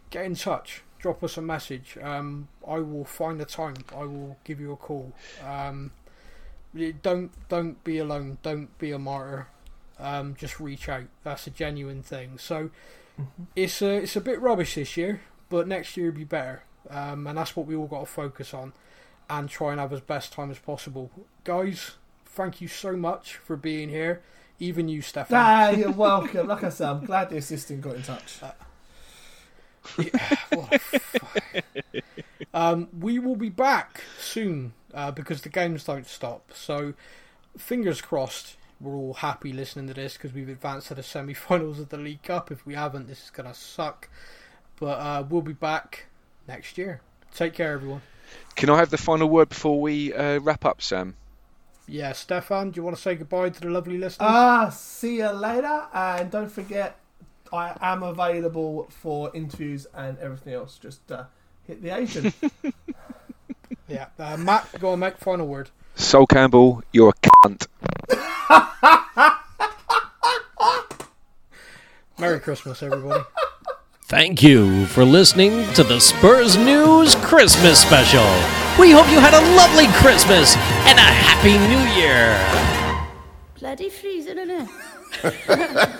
[0.10, 0.84] get in touch.
[1.04, 1.98] Drop us a message.
[2.02, 3.76] Um, I will find a time.
[3.94, 5.12] I will give you a call.
[5.46, 5.92] Um,
[7.02, 8.38] don't don't be alone.
[8.42, 9.48] Don't be a martyr.
[10.00, 11.04] Um, just reach out.
[11.26, 12.38] That's a genuine thing.
[12.38, 12.70] So
[13.54, 15.20] it's a it's a bit rubbish this year,
[15.50, 16.64] but next year will be better.
[16.90, 18.72] Um, and that's what we all got to focus on
[19.30, 21.12] and try and have as best time as possible.
[21.44, 21.92] Guys,
[22.26, 24.22] thank you so much for being here.
[24.58, 25.38] Even you, Stefan.
[25.38, 26.48] Ah, you're welcome.
[26.48, 28.40] Like I said, I'm glad the assistant got in touch.
[30.50, 31.44] What a fuck.
[32.54, 36.52] um, we will be back soon uh, because the games don't stop.
[36.54, 36.94] So,
[37.58, 41.80] fingers crossed, we're all happy listening to this because we've advanced to the semi finals
[41.80, 42.52] of the League Cup.
[42.52, 44.10] If we haven't, this is going to suck.
[44.80, 46.06] But uh, we'll be back
[46.48, 47.02] next year.
[47.34, 48.02] Take care, everyone.
[48.56, 51.16] Can I have the final word before we uh, wrap up, Sam?
[51.88, 54.28] Yeah, Stefan, do you want to say goodbye to the lovely listeners?
[54.30, 55.84] Ah, see you later.
[55.94, 56.98] And don't forget,
[57.54, 60.80] I am available for interviews and everything else.
[60.80, 61.26] Just uh,
[61.68, 62.34] hit the agent.
[63.88, 65.70] yeah, uh, Matt, go on, make final word.
[65.94, 67.14] Sol Campbell, you're a
[67.48, 67.68] cunt.
[72.18, 73.24] Merry Christmas, everybody.
[74.06, 78.26] Thank you for listening to the Spurs News Christmas special.
[78.80, 80.56] We hope you had a lovely Christmas
[80.88, 82.36] and a happy new year.
[83.60, 86.00] Bloody freezing, innit?